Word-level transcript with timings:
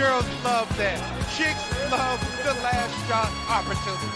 Girls 0.00 0.24
love 0.42 0.66
that. 0.78 0.98
Chicks 1.36 1.60
love 1.90 2.18
the 2.42 2.54
last 2.62 2.94
shot 3.06 3.30
opportunity. 3.52 4.08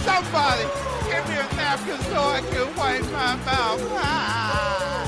Somebody 0.00 0.64
give 1.04 1.28
me 1.28 1.36
a 1.36 1.44
napkin 1.54 2.00
so 2.08 2.16
I 2.16 2.40
can 2.40 2.74
wipe 2.76 3.04
my 3.12 3.36
mouth. 3.44 3.82
Ah. 3.92 5.04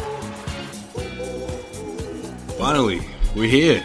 Finally, 2.59 3.01
we're 3.35 3.49
here. 3.49 3.83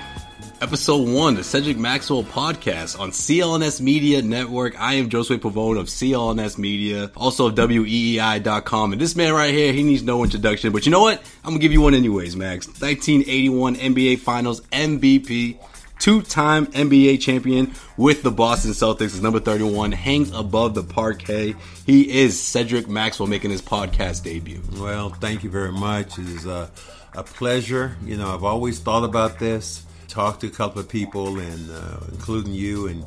Episode 0.60 1.08
1, 1.08 1.36
the 1.36 1.44
Cedric 1.44 1.78
Maxwell 1.78 2.24
podcast 2.24 3.00
on 3.00 3.12
CLNS 3.12 3.80
Media 3.80 4.24
Network. 4.24 4.80
I 4.82 4.96
am 4.96 5.08
Josue 5.08 5.38
Pavon 5.38 5.80
of 5.80 5.86
CLNS 5.86 6.58
Media, 6.58 7.12
also 7.16 7.46
of 7.46 7.54
WEEI.com. 7.54 8.92
And 8.92 9.00
this 9.00 9.16
man 9.16 9.34
right 9.34 9.54
here, 9.54 9.72
he 9.72 9.84
needs 9.84 10.02
no 10.02 10.24
introduction. 10.24 10.72
But 10.72 10.88
you 10.88 10.92
know 10.92 11.02
what? 11.02 11.22
I'm 11.44 11.52
going 11.52 11.60
to 11.60 11.62
give 11.62 11.74
you 11.74 11.82
one 11.82 11.94
anyways, 11.94 12.36
Max. 12.36 12.66
1981 12.68 13.76
NBA 13.76 14.20
Finals 14.20 14.62
MVP, 14.62 15.60
two 16.00 16.24
time 16.24 16.66
NBA 16.68 17.22
champion 17.22 17.76
with 17.96 18.24
the 18.24 18.32
Boston 18.32 18.72
Celtics, 18.72 19.14
is 19.14 19.22
number 19.22 19.40
31, 19.40 19.92
hangs 19.92 20.32
above 20.32 20.74
the 20.74 20.84
parquet. 20.84 21.54
He 21.86 22.20
is 22.20 22.42
Cedric 22.42 22.88
Maxwell 22.90 23.28
making 23.28 23.52
his 23.52 23.62
podcast 23.62 24.24
debut. 24.24 24.64
Well, 24.80 25.10
thank 25.10 25.44
you 25.44 25.52
very 25.52 25.72
much. 25.72 26.18
It 26.18 26.28
is 26.30 26.48
a, 26.48 26.72
a 27.14 27.22
pleasure. 27.22 27.96
You 28.04 28.18
know, 28.18 28.34
I've 28.34 28.44
always 28.44 28.80
thought 28.80 29.04
about 29.04 29.38
this, 29.38 29.84
talked 30.18 30.42
to 30.42 30.48
a 30.48 30.50
couple 30.50 30.82
of 30.82 30.90
people, 30.90 31.38
and 31.40 31.70
uh, 31.72 31.98
including 32.12 32.52
you, 32.52 32.88
and 32.88 33.06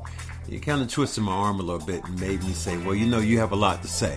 you 0.48 0.60
kind 0.60 0.80
of 0.80 0.88
twisted 0.88 1.24
my 1.24 1.32
arm 1.32 1.58
a 1.58 1.62
little 1.62 1.84
bit 1.84 2.04
and 2.04 2.20
made 2.20 2.40
me 2.44 2.52
say, 2.52 2.76
well, 2.78 2.94
you 2.94 3.04
know, 3.04 3.18
you 3.18 3.38
have 3.40 3.50
a 3.50 3.56
lot 3.56 3.82
to 3.82 3.88
say. 3.88 4.16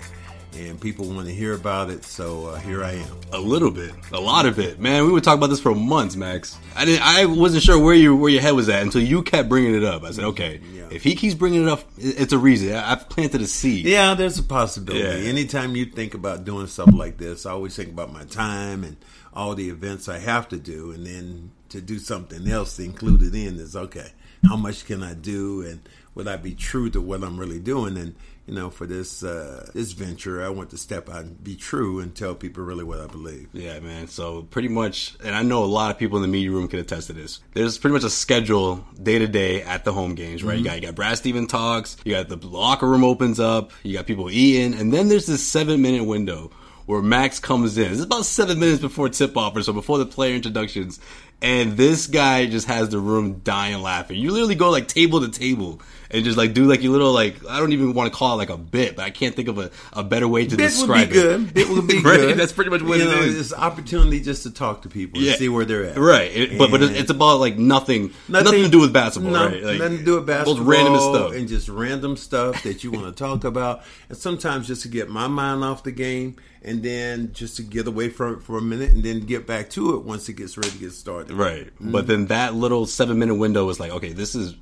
And 0.55 0.79
people 0.79 1.07
want 1.09 1.25
to 1.27 1.33
hear 1.33 1.53
about 1.55 1.89
it, 1.89 2.03
so 2.05 2.45
uh, 2.45 2.59
here 2.59 2.83
I 2.83 2.91
am. 2.91 3.15
A 3.31 3.39
little 3.39 3.71
bit, 3.71 3.91
a 4.11 4.19
lot 4.19 4.45
of 4.45 4.59
it, 4.59 4.79
man. 4.79 5.07
We 5.07 5.11
were 5.11 5.21
talking 5.21 5.39
about 5.39 5.47
this 5.49 5.59
for 5.59 5.73
months, 5.73 6.15
Max. 6.15 6.55
I 6.75 6.85
didn't, 6.85 7.01
I 7.03 7.25
wasn't 7.25 7.63
sure 7.63 7.79
where 7.83 7.95
you 7.95 8.15
where 8.15 8.29
your 8.29 8.43
head 8.43 8.51
was 8.51 8.69
at 8.69 8.83
until 8.83 9.01
you 9.01 9.23
kept 9.23 9.49
bringing 9.49 9.73
it 9.73 9.83
up. 9.83 10.03
I 10.03 10.11
said, 10.11 10.25
okay, 10.25 10.61
Yeah. 10.71 10.83
if 10.91 11.01
he 11.01 11.15
keeps 11.15 11.33
bringing 11.33 11.63
it 11.63 11.69
up, 11.69 11.81
it's 11.97 12.33
a 12.33 12.37
reason. 12.37 12.75
I- 12.75 12.91
I've 12.91 13.09
planted 13.09 13.41
a 13.41 13.47
seed. 13.47 13.87
Yeah, 13.87 14.13
there's 14.13 14.37
a 14.37 14.43
possibility. 14.43 15.23
Yeah. 15.23 15.27
Anytime 15.31 15.75
you 15.75 15.85
think 15.85 16.13
about 16.13 16.45
doing 16.45 16.67
stuff 16.67 16.93
like 16.93 17.17
this, 17.17 17.47
I 17.47 17.51
always 17.53 17.75
think 17.75 17.89
about 17.89 18.13
my 18.13 18.25
time 18.25 18.83
and 18.83 18.95
all 19.35 19.55
the 19.55 19.69
events 19.69 20.07
I 20.07 20.19
have 20.19 20.47
to 20.49 20.57
do, 20.57 20.91
and 20.91 21.05
then 21.05 21.51
to 21.69 21.81
do 21.81 21.99
something 21.99 22.47
else 22.47 22.79
included 22.79 23.33
in 23.33 23.59
is 23.59 23.75
okay. 23.75 24.11
How 24.47 24.55
much 24.55 24.85
can 24.85 25.01
I 25.01 25.13
do, 25.13 25.61
and 25.61 25.81
would 26.15 26.27
I 26.27 26.37
be 26.37 26.53
true 26.53 26.89
to 26.91 27.01
what 27.01 27.23
I'm 27.23 27.39
really 27.39 27.59
doing? 27.59 27.97
And 27.97 28.15
you 28.45 28.53
know, 28.53 28.69
for 28.69 28.85
this 28.85 29.23
uh, 29.23 29.69
this 29.73 29.93
venture, 29.93 30.43
I 30.43 30.49
want 30.49 30.69
to 30.71 30.77
step 30.77 31.09
out 31.09 31.21
and 31.21 31.41
be 31.41 31.55
true 31.55 31.99
and 31.99 32.13
tell 32.13 32.35
people 32.35 32.63
really 32.63 32.83
what 32.83 32.99
I 32.99 33.07
believe. 33.07 33.47
Yeah, 33.53 33.79
man. 33.79 34.07
So 34.07 34.43
pretty 34.43 34.67
much, 34.67 35.15
and 35.23 35.33
I 35.33 35.43
know 35.43 35.63
a 35.63 35.65
lot 35.65 35.91
of 35.91 35.97
people 35.97 36.17
in 36.17 36.23
the 36.23 36.27
media 36.27 36.51
room 36.51 36.67
can 36.67 36.79
attest 36.79 37.07
to 37.07 37.13
this. 37.13 37.39
There's 37.53 37.77
pretty 37.77 37.93
much 37.93 38.03
a 38.03 38.09
schedule 38.09 38.85
day 39.01 39.17
to 39.17 39.27
day 39.27 39.61
at 39.61 39.85
the 39.85 39.93
home 39.93 40.15
games, 40.15 40.43
right? 40.43 40.57
You 40.57 40.65
got 40.65 40.75
you 40.75 40.81
got 40.81 40.95
Brad 40.95 41.17
Stevens 41.17 41.49
talks, 41.49 41.95
you 42.03 42.11
got 42.11 42.27
the 42.27 42.35
locker 42.35 42.87
room 42.87 43.05
opens 43.05 43.39
up, 43.39 43.71
you 43.81 43.93
got 43.93 44.07
people 44.07 44.29
eating, 44.29 44.73
and 44.73 44.91
then 44.91 45.07
there's 45.07 45.25
this 45.25 45.45
seven 45.45 45.81
minute 45.81 46.03
window 46.03 46.51
where 46.85 47.01
Max 47.01 47.39
comes 47.39 47.77
in. 47.77 47.91
It's 47.91 48.01
about 48.01 48.25
seven 48.25 48.59
minutes 48.59 48.81
before 48.81 49.09
tip 49.09 49.37
off, 49.37 49.55
or 49.55 49.63
so 49.63 49.73
before 49.73 49.97
the 49.97 50.05
player 50.05 50.35
introductions, 50.35 50.99
and 51.41 51.77
this 51.77 52.07
guy 52.07 52.45
just 52.45 52.67
has 52.67 52.89
the 52.89 52.99
room 52.99 53.41
dying 53.43 53.81
laughing. 53.81 54.17
You 54.17 54.31
literally 54.31 54.55
go 54.55 54.69
like 54.69 54.87
table 54.87 55.21
to 55.21 55.29
table. 55.29 55.81
And 56.13 56.23
just 56.23 56.37
like 56.37 56.53
do 56.53 56.65
like 56.65 56.83
your 56.83 56.91
little 56.91 57.11
like 57.11 57.43
I 57.47 57.59
don't 57.59 57.73
even 57.73 57.93
want 57.95 58.11
to 58.13 58.15
call 58.17 58.35
it 58.35 58.37
like 58.37 58.51
a 58.51 58.57
bit, 58.57 58.95
but 58.95 59.03
I 59.03 59.09
can't 59.09 59.35
think 59.35 59.47
of 59.47 59.57
a, 59.57 59.71
a 59.93 60.03
better 60.03 60.27
way 60.27 60.45
to 60.45 60.55
Bit 60.55 60.63
would 60.63 60.69
describe 60.69 61.09
be 61.09 61.13
good. 61.13 61.41
it. 61.41 61.53
Bit 61.55 61.69
would 61.69 61.87
be 61.87 61.95
Right? 62.03 62.19
good. 62.19 62.37
That's 62.37 62.51
pretty 62.51 62.69
much 62.69 62.83
what 62.83 62.99
you 62.99 63.09
it 63.09 63.15
know, 63.15 63.21
is. 63.23 63.39
It's 63.39 63.53
opportunity 63.53 64.21
just 64.21 64.43
to 64.43 64.51
talk 64.51 64.83
to 64.83 64.89
people 64.89 65.19
and 65.19 65.35
see 65.35 65.49
where 65.49 65.65
they're 65.65 65.85
at. 65.85 65.97
Right, 65.97 66.31
it, 66.31 66.57
but 66.59 66.69
but 66.69 66.83
it's 66.83 67.09
about 67.09 67.39
like 67.39 67.57
nothing, 67.57 68.13
nothing, 68.27 68.63
to 68.63 68.69
do 68.69 68.79
with 68.79 68.93
basketball, 68.93 69.31
no, 69.31 69.47
right? 69.47 69.63
Like, 69.63 69.79
nothing 69.79 69.97
to 69.97 70.03
do 70.03 70.15
with 70.15 70.27
basketball. 70.27 70.63
Random 70.63 70.99
stuff. 70.99 71.33
and 71.33 71.47
just 71.47 71.67
random 71.67 72.15
stuff 72.15 72.61
that 72.61 72.83
you 72.83 72.91
want 72.91 73.05
to 73.05 73.11
talk 73.11 73.43
about, 73.43 73.81
and 74.07 74.17
sometimes 74.17 74.67
just 74.67 74.83
to 74.83 74.89
get 74.89 75.09
my 75.09 75.27
mind 75.27 75.63
off 75.63 75.81
the 75.81 75.91
game, 75.91 76.35
and 76.61 76.83
then 76.83 77.33
just 77.33 77.57
to 77.57 77.63
get 77.63 77.87
away 77.87 78.09
from 78.09 78.35
it 78.35 78.43
for 78.43 78.59
a 78.59 78.61
minute, 78.61 78.91
and 78.91 79.03
then 79.03 79.21
get 79.21 79.47
back 79.47 79.71
to 79.71 79.95
it 79.95 80.03
once 80.03 80.29
it 80.29 80.33
gets 80.33 80.57
ready 80.57 80.69
to 80.69 80.77
get 80.77 80.91
started. 80.91 81.33
right, 81.33 81.69
but 81.79 82.05
mm. 82.05 82.07
then 82.07 82.25
that 82.27 82.53
little 82.53 82.85
seven 82.85 83.17
minute 83.17 83.35
window 83.35 83.67
is 83.69 83.79
like, 83.79 83.91
okay, 83.91 84.13
this 84.13 84.35
is 84.35 84.55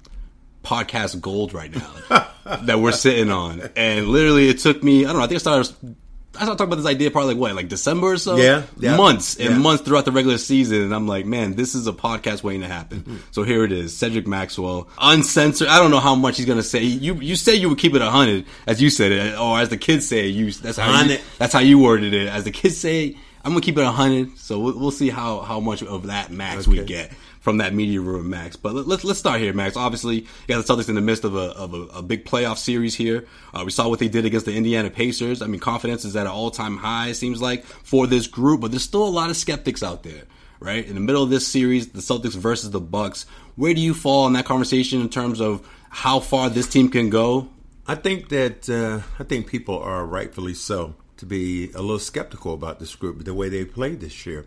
podcast 0.63 1.19
gold 1.21 1.53
right 1.53 1.73
now 1.73 2.27
that 2.63 2.79
we're 2.79 2.91
sitting 2.91 3.31
on, 3.31 3.69
and 3.75 4.07
literally 4.07 4.49
it 4.49 4.59
took 4.59 4.83
me, 4.83 5.05
I 5.05 5.09
don't 5.09 5.17
know, 5.17 5.23
I 5.23 5.27
think 5.27 5.37
I 5.37 5.39
started. 5.39 5.95
I 6.33 6.43
started 6.43 6.59
talking 6.59 6.71
about 6.71 6.75
this 6.77 6.85
idea 6.85 7.11
probably 7.11 7.33
like 7.33 7.41
what, 7.41 7.55
like 7.55 7.67
December 7.67 8.13
or 8.13 8.17
so? 8.17 8.37
Yeah, 8.37 8.63
yeah, 8.77 8.95
months 8.95 9.35
and 9.35 9.49
yeah. 9.49 9.57
months 9.57 9.83
throughout 9.83 10.05
the 10.05 10.13
regular 10.13 10.37
season, 10.37 10.81
and 10.81 10.95
I'm 10.95 11.05
like, 11.05 11.25
man, 11.25 11.55
this 11.55 11.75
is 11.75 11.87
a 11.87 11.91
podcast 11.91 12.41
waiting 12.41 12.61
to 12.61 12.69
happen. 12.69 13.01
Mm-hmm. 13.01 13.17
So 13.31 13.43
here 13.43 13.65
it 13.65 13.73
is, 13.73 13.95
Cedric 13.97 14.27
Maxwell, 14.27 14.87
uncensored. 14.97 15.67
I 15.67 15.77
don't 15.77 15.91
know 15.91 15.99
how 15.99 16.15
much 16.15 16.37
he's 16.37 16.45
gonna 16.45 16.63
say. 16.63 16.83
You 16.83 17.15
you 17.15 17.35
say 17.35 17.55
you 17.55 17.67
would 17.67 17.79
keep 17.79 17.93
it 17.95 18.01
hundred, 18.01 18.45
as 18.65 18.81
you 18.81 18.89
said 18.89 19.11
it, 19.11 19.37
or 19.37 19.59
as 19.59 19.67
the 19.67 19.77
kids 19.77 20.07
say, 20.07 20.27
you 20.27 20.53
that's 20.53 20.77
how 20.77 20.85
you, 20.85 20.93
100. 20.93 21.21
that's 21.37 21.51
how 21.51 21.59
you 21.59 21.79
worded 21.79 22.13
it. 22.13 22.29
As 22.29 22.45
the 22.45 22.51
kids 22.51 22.77
say, 22.77 23.17
I'm 23.43 23.51
gonna 23.51 23.61
keep 23.61 23.77
it 23.77 23.83
hundred. 23.83 24.37
So 24.37 24.57
we'll, 24.57 24.79
we'll 24.79 24.91
see 24.91 25.09
how 25.09 25.41
how 25.41 25.59
much 25.59 25.83
of 25.83 26.07
that 26.07 26.31
max 26.31 26.65
we 26.65 26.81
get 26.85 27.11
from 27.41 27.57
that 27.57 27.73
media 27.73 27.99
room 27.99 28.29
max. 28.29 28.55
But 28.55 28.73
let, 28.73 28.87
let's 28.87 29.03
let's 29.03 29.19
start 29.19 29.41
here, 29.41 29.51
Max. 29.51 29.75
Obviously, 29.75 30.21
you 30.21 30.27
got 30.47 30.65
the 30.65 30.73
Celtics 30.73 30.87
in 30.87 30.95
the 30.95 31.01
midst 31.01 31.25
of 31.25 31.35
a 31.35 31.49
of 31.57 31.73
a, 31.73 31.81
a 31.97 32.01
big 32.01 32.23
playoff 32.23 32.57
series 32.57 32.95
here. 32.95 33.27
Uh, 33.53 33.63
we 33.65 33.71
saw 33.71 33.89
what 33.89 33.99
they 33.99 34.07
did 34.07 34.25
against 34.25 34.45
the 34.45 34.55
Indiana 34.55 34.89
Pacers. 34.89 35.41
I 35.41 35.47
mean, 35.47 35.59
confidence 35.59 36.05
is 36.05 36.15
at 36.15 36.27
an 36.27 36.31
all 36.31 36.51
time 36.51 36.77
high. 36.77 37.09
It 37.09 37.15
seems 37.15 37.41
like 37.41 37.65
for 37.65 38.07
this 38.07 38.27
group, 38.27 38.61
but 38.61 38.71
there's 38.71 38.83
still 38.83 39.05
a 39.05 39.09
lot 39.09 39.29
of 39.29 39.35
skeptics 39.35 39.83
out 39.83 40.03
there. 40.03 40.23
Right 40.59 40.85
in 40.85 40.93
the 40.93 41.01
middle 41.01 41.23
of 41.23 41.31
this 41.31 41.47
series, 41.47 41.89
the 41.89 42.01
Celtics 42.01 42.35
versus 42.35 42.69
the 42.69 42.79
Bucks. 42.79 43.25
Where 43.55 43.73
do 43.73 43.81
you 43.81 43.95
fall 43.95 44.27
in 44.27 44.33
that 44.33 44.45
conversation 44.45 45.01
in 45.01 45.09
terms 45.09 45.41
of 45.41 45.67
how 45.89 46.19
far 46.19 46.49
this 46.49 46.69
team 46.69 46.89
can 46.89 47.09
go? 47.09 47.49
I 47.87 47.95
think 47.95 48.29
that 48.29 48.69
uh, 48.69 49.01
I 49.19 49.25
think 49.25 49.47
people 49.47 49.79
are 49.79 50.05
rightfully 50.05 50.53
so 50.53 50.93
to 51.17 51.25
be 51.25 51.71
a 51.71 51.81
little 51.81 51.99
skeptical 51.99 52.53
about 52.53 52.79
this 52.79 52.95
group, 52.95 53.23
the 53.23 53.33
way 53.33 53.49
they 53.49 53.65
played 53.65 54.01
this 54.01 54.25
year. 54.25 54.45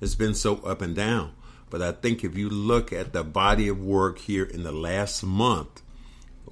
It's 0.00 0.14
been 0.14 0.34
so 0.34 0.56
up 0.58 0.82
and 0.82 0.94
down. 0.94 1.32
But 1.70 1.82
I 1.82 1.92
think 1.92 2.22
if 2.22 2.36
you 2.36 2.48
look 2.48 2.92
at 2.92 3.12
the 3.12 3.24
body 3.24 3.68
of 3.68 3.82
work 3.82 4.18
here 4.18 4.44
in 4.44 4.62
the 4.62 4.72
last 4.72 5.22
month, 5.24 5.82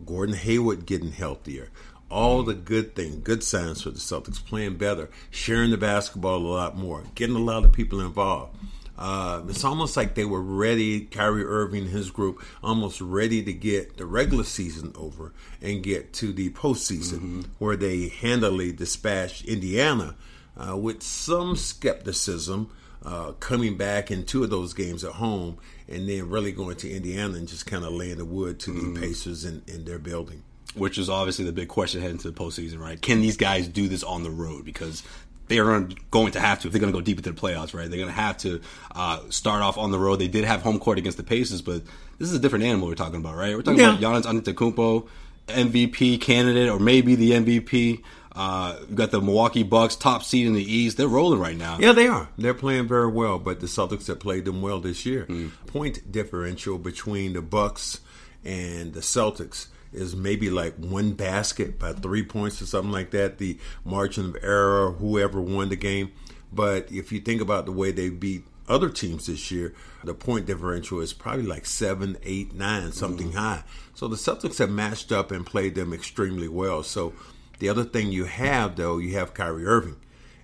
Gordon 0.05 0.35
Hayward 0.35 0.87
getting 0.87 1.13
healthier, 1.13 1.71
all 2.11 2.43
the 2.43 2.55
good 2.55 2.95
things, 2.95 3.17
good 3.17 3.43
signs 3.43 3.83
for 3.83 3.91
the 3.91 3.99
Celtics, 3.99 4.45
playing 4.45 4.77
better, 4.77 5.11
sharing 5.31 5.71
the 5.71 5.77
basketball 5.77 6.39
a 6.39 6.47
lot 6.47 6.77
more, 6.77 7.05
getting 7.15 7.37
a 7.37 7.41
lot 7.41 7.65
of 7.65 7.73
people 7.73 8.01
involved. 8.01 8.57
Uh, 8.97 9.43
it's 9.49 9.65
almost 9.65 9.97
like 9.97 10.15
they 10.15 10.25
were 10.25 10.41
ready, 10.41 11.01
Kyrie 11.01 11.45
Irving 11.45 11.83
and 11.83 11.91
his 11.91 12.11
group, 12.11 12.45
almost 12.63 13.01
ready 13.01 13.43
to 13.43 13.53
get 13.53 13.97
the 13.97 14.07
regular 14.07 14.45
season 14.45 14.93
over 14.95 15.33
and 15.61 15.83
get 15.83 16.13
to 16.13 16.33
the 16.33 16.51
postseason, 16.51 17.47
where 17.59 17.77
they 17.77 18.09
handily 18.09 18.71
dispatched 18.71 19.45
Indiana 19.47 20.15
uh, 20.57 20.77
with 20.77 21.03
some 21.03 21.57
skepticism. 21.57 22.71
Uh, 23.05 23.33
coming 23.33 23.77
back 23.77 24.11
in 24.11 24.25
two 24.25 24.43
of 24.43 24.49
those 24.51 24.73
games 24.73 25.05
at 25.05 25.13
home, 25.13 25.59
and 25.89 26.09
then 26.09 26.27
really 26.31 26.53
going 26.53 26.75
to 26.77 26.91
Indiana 26.91 27.35
and 27.35 27.47
just 27.47 27.67
kind 27.67 27.85
of 27.85 27.93
laying 27.93 28.17
the 28.17 28.25
wood 28.25 28.59
to 28.61 28.73
the 28.73 28.99
Pacers 28.99 29.45
in, 29.45 29.63
in 29.67 29.85
their 29.85 29.99
building. 29.99 30.43
which 30.75 30.97
is 30.97 31.11
obviously 31.11 31.45
the 31.45 31.53
big 31.53 31.69
question 31.69 32.01
heading 32.01 32.17
to 32.19 32.31
the 32.31 32.37
postseason, 32.39 32.79
right? 32.81 33.01
Can 33.03 33.21
these 33.21 33.37
guys 33.37 33.69
do 33.69 33.89
this 33.89 34.03
on 34.03 34.23
the 34.23 34.31
road? 34.31 34.65
Because 34.65 35.03
they 35.49 35.59
are 35.59 35.87
going 36.11 36.33
to 36.33 36.41
have 36.41 36.61
to 36.61 36.69
if 36.69 36.73
they're 36.73 36.81
going 36.81 36.91
to 36.93 36.99
go 36.99 37.03
deep 37.03 37.19
into 37.19 37.31
the 37.31 37.39
playoffs, 37.39 37.75
right? 37.75 37.91
They're 37.91 37.99
going 37.99 38.09
to 38.09 38.21
have 38.21 38.39
to 38.39 38.63
uh, 38.95 39.21
start 39.29 39.61
off 39.61 39.77
on 39.77 39.91
the 39.91 39.99
road. 39.99 40.17
They 40.19 40.27
did 40.29 40.45
have 40.45 40.63
home 40.63 40.79
court 40.79 40.97
against 40.97 41.19
the 41.19 41.25
Pacers, 41.25 41.61
but 41.61 41.83
this 42.19 42.31
is 42.31 42.35
a 42.35 42.39
different 42.39 42.65
animal 42.65 42.89
we're 42.89 42.95
talking 42.95 43.21
about, 43.21 43.37
right? 43.37 43.55
We're 43.55 43.61
talking 43.63 43.81
Yeah. 43.81 43.99
about 43.99 44.25
Giannis 44.25 44.41
Antetokounmpo, 44.43 45.07
MVP 45.49 46.21
candidate, 46.23 46.71
or 46.71 46.79
maybe 46.79 47.15
the 47.17 47.33
MVP. 47.33 48.03
Uh, 48.35 48.79
you 48.89 48.97
got 48.97 49.11
the 49.13 49.21
Milwaukee 49.21 49.63
Bucks, 49.63 49.95
top 49.95 50.25
seed 50.25 50.47
in 50.47 50.55
the 50.55 50.73
East. 50.73 50.97
They're 50.97 51.07
rolling 51.07 51.39
right 51.39 51.57
now. 51.57 51.79
Yeah, 51.79 51.93
they 51.93 52.09
are. 52.09 52.29
They're 52.37 52.55
playing 52.55 52.89
very 52.89 53.09
well, 53.09 53.39
but 53.39 53.61
the 53.61 53.67
Celtics 53.67 54.09
have 54.09 54.19
played 54.19 54.45
them 54.45 54.61
well 54.61 54.81
this 54.81 55.07
year. 55.07 55.27
Mm. 55.27 55.53
Point 55.67 56.11
differential 56.11 56.79
between 56.79 57.35
the 57.35 57.43
Bucks 57.43 58.01
and 58.45 58.93
the 58.93 59.01
Celtics 59.01 59.69
is 59.93 60.17
maybe 60.17 60.51
like 60.51 60.75
one 60.77 61.13
basket 61.13 61.79
by 61.79 61.93
three 61.93 62.25
points 62.25 62.61
or 62.61 62.67
something 62.67 62.91
like 62.91 63.13
that. 63.13 63.39
The 63.39 63.59
margin 63.85 64.31
of 64.31 64.37
error, 64.43 64.91
whoever 64.91 65.41
won 65.41 65.69
the 65.69 65.77
game. 65.77 66.11
But 66.53 66.91
if 66.91 67.13
you 67.13 67.21
think 67.21 67.41
about 67.41 67.67
the 67.67 67.73
way 67.73 67.93
they 67.93 68.09
beat 68.11 68.45
other 68.69 68.89
teams 68.89 69.27
this 69.27 69.51
year, 69.51 69.75
the 70.03 70.15
point 70.15 70.47
differential 70.47 71.01
is 71.01 71.13
probably 71.13 71.45
like 71.45 71.67
seven, 71.67 72.17
eight, 72.23 72.55
nine, 72.55 72.93
something 72.93 73.33
high. 73.33 73.63
So 73.95 74.09
the 74.09 74.17
Celtics 74.17 74.59
have 74.59 74.71
matched 74.71 75.13
up 75.13 75.31
and 75.31 75.47
played 75.47 75.75
them 75.75 75.93
extremely 75.93 76.49
well. 76.49 76.83
So 76.83 77.13
the 77.59 77.69
other 77.69 77.85
thing 77.85 78.13
you 78.13 78.25
have, 78.25 78.77
though, 78.77 78.99
you 78.99 79.17
have 79.17 79.35
Kyrie 79.35 79.67
Irving. 79.67 79.97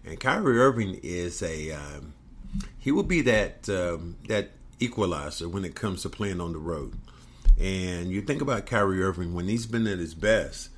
And 0.05 0.19
Kyrie 0.19 0.59
Irving 0.59 0.99
is 1.03 1.43
a 1.43 1.73
um, 1.73 2.15
he 2.79 2.91
will 2.91 3.03
be 3.03 3.21
that 3.23 3.69
um, 3.69 4.17
that 4.29 4.51
equalizer 4.79 5.49
when 5.49 5.65
it 5.65 5.75
comes 5.75 6.03
to 6.03 6.09
playing 6.09 6.41
on 6.41 6.53
the 6.53 6.59
road. 6.59 6.95
And 7.61 8.11
you 8.11 8.23
think 8.23 8.41
about 8.41 8.67
Kyrie 8.67 9.03
Irving 9.03 9.35
when 9.35 9.47
he's 9.47 9.67
been 9.67 9.87
at 9.87 9.99
his 9.99 10.15
best. 10.15 10.71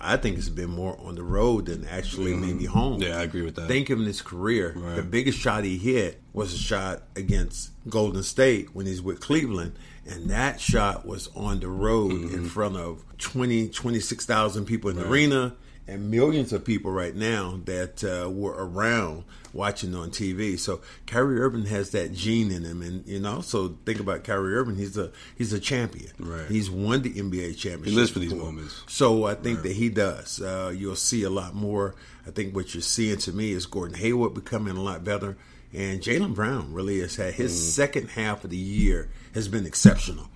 I 0.00 0.16
think 0.16 0.38
it's 0.38 0.48
been 0.48 0.70
more 0.70 0.96
on 1.02 1.16
the 1.16 1.24
road 1.24 1.66
than 1.66 1.84
actually 1.84 2.32
maybe 2.32 2.66
home. 2.66 3.02
Yeah, 3.02 3.18
I 3.18 3.22
agree 3.22 3.42
with 3.42 3.56
that. 3.56 3.66
Think 3.66 3.90
of 3.90 3.98
his 3.98 4.22
career, 4.22 4.72
the 4.94 5.02
biggest 5.02 5.40
shot 5.40 5.64
he 5.64 5.76
hit 5.76 6.22
was 6.32 6.54
a 6.54 6.58
shot 6.58 7.02
against 7.16 7.72
Golden 7.88 8.22
State 8.22 8.76
when 8.76 8.86
he's 8.86 9.02
with 9.02 9.18
Cleveland. 9.18 9.72
And 10.06 10.30
that 10.30 10.60
shot 10.60 11.04
was 11.04 11.28
on 11.34 11.58
the 11.58 11.68
road 11.68 12.12
in 12.12 12.48
front 12.48 12.76
of 12.76 13.02
20, 13.18 13.70
26,000 13.70 14.64
people 14.66 14.88
in 14.88 14.96
the 14.96 15.08
arena 15.08 15.56
and 15.88 16.10
millions 16.10 16.52
of 16.52 16.64
people 16.64 16.90
right 16.92 17.16
now 17.16 17.58
that 17.64 18.04
uh, 18.04 18.28
were 18.28 18.52
around 18.52 19.24
watching 19.54 19.94
on 19.94 20.10
TV. 20.10 20.58
So 20.58 20.82
Kyrie 21.06 21.40
Irving 21.40 21.64
has 21.64 21.90
that 21.90 22.12
gene 22.12 22.52
in 22.52 22.64
him, 22.64 22.82
and 22.82 23.06
you 23.06 23.18
know, 23.18 23.36
also 23.36 23.70
think 23.86 23.98
about 23.98 24.22
Kyrie 24.22 24.54
Irving. 24.54 24.76
He's 24.76 24.98
a 24.98 25.10
he's 25.36 25.52
a 25.54 25.58
champion. 25.58 26.12
Right. 26.18 26.46
He's 26.46 26.70
won 26.70 27.02
the 27.02 27.14
NBA 27.14 27.56
championship. 27.56 27.86
He 27.86 27.90
lives 27.92 28.10
for 28.10 28.18
these 28.18 28.34
before. 28.34 28.52
moments. 28.52 28.84
So 28.86 29.24
I 29.24 29.34
think 29.34 29.62
that 29.62 29.72
he 29.72 29.88
does. 29.88 30.42
Uh, 30.42 30.72
you'll 30.76 30.94
see 30.94 31.22
a 31.22 31.30
lot 31.30 31.54
more. 31.54 31.94
I 32.26 32.30
think 32.30 32.54
what 32.54 32.74
you're 32.74 32.82
seeing 32.82 33.16
to 33.18 33.32
me 33.32 33.52
is 33.52 33.64
Gordon 33.64 33.96
Hayward 33.96 34.34
becoming 34.34 34.76
a 34.76 34.82
lot 34.82 35.02
better, 35.02 35.38
and 35.72 36.02
Jaylen 36.02 36.34
Brown 36.34 36.74
really 36.74 37.00
has 37.00 37.16
had 37.16 37.34
his 37.34 37.74
second 37.74 38.10
half 38.10 38.44
of 38.44 38.50
the 38.50 38.58
year 38.58 39.10
has 39.32 39.48
been 39.48 39.64
exceptional. 39.64 40.28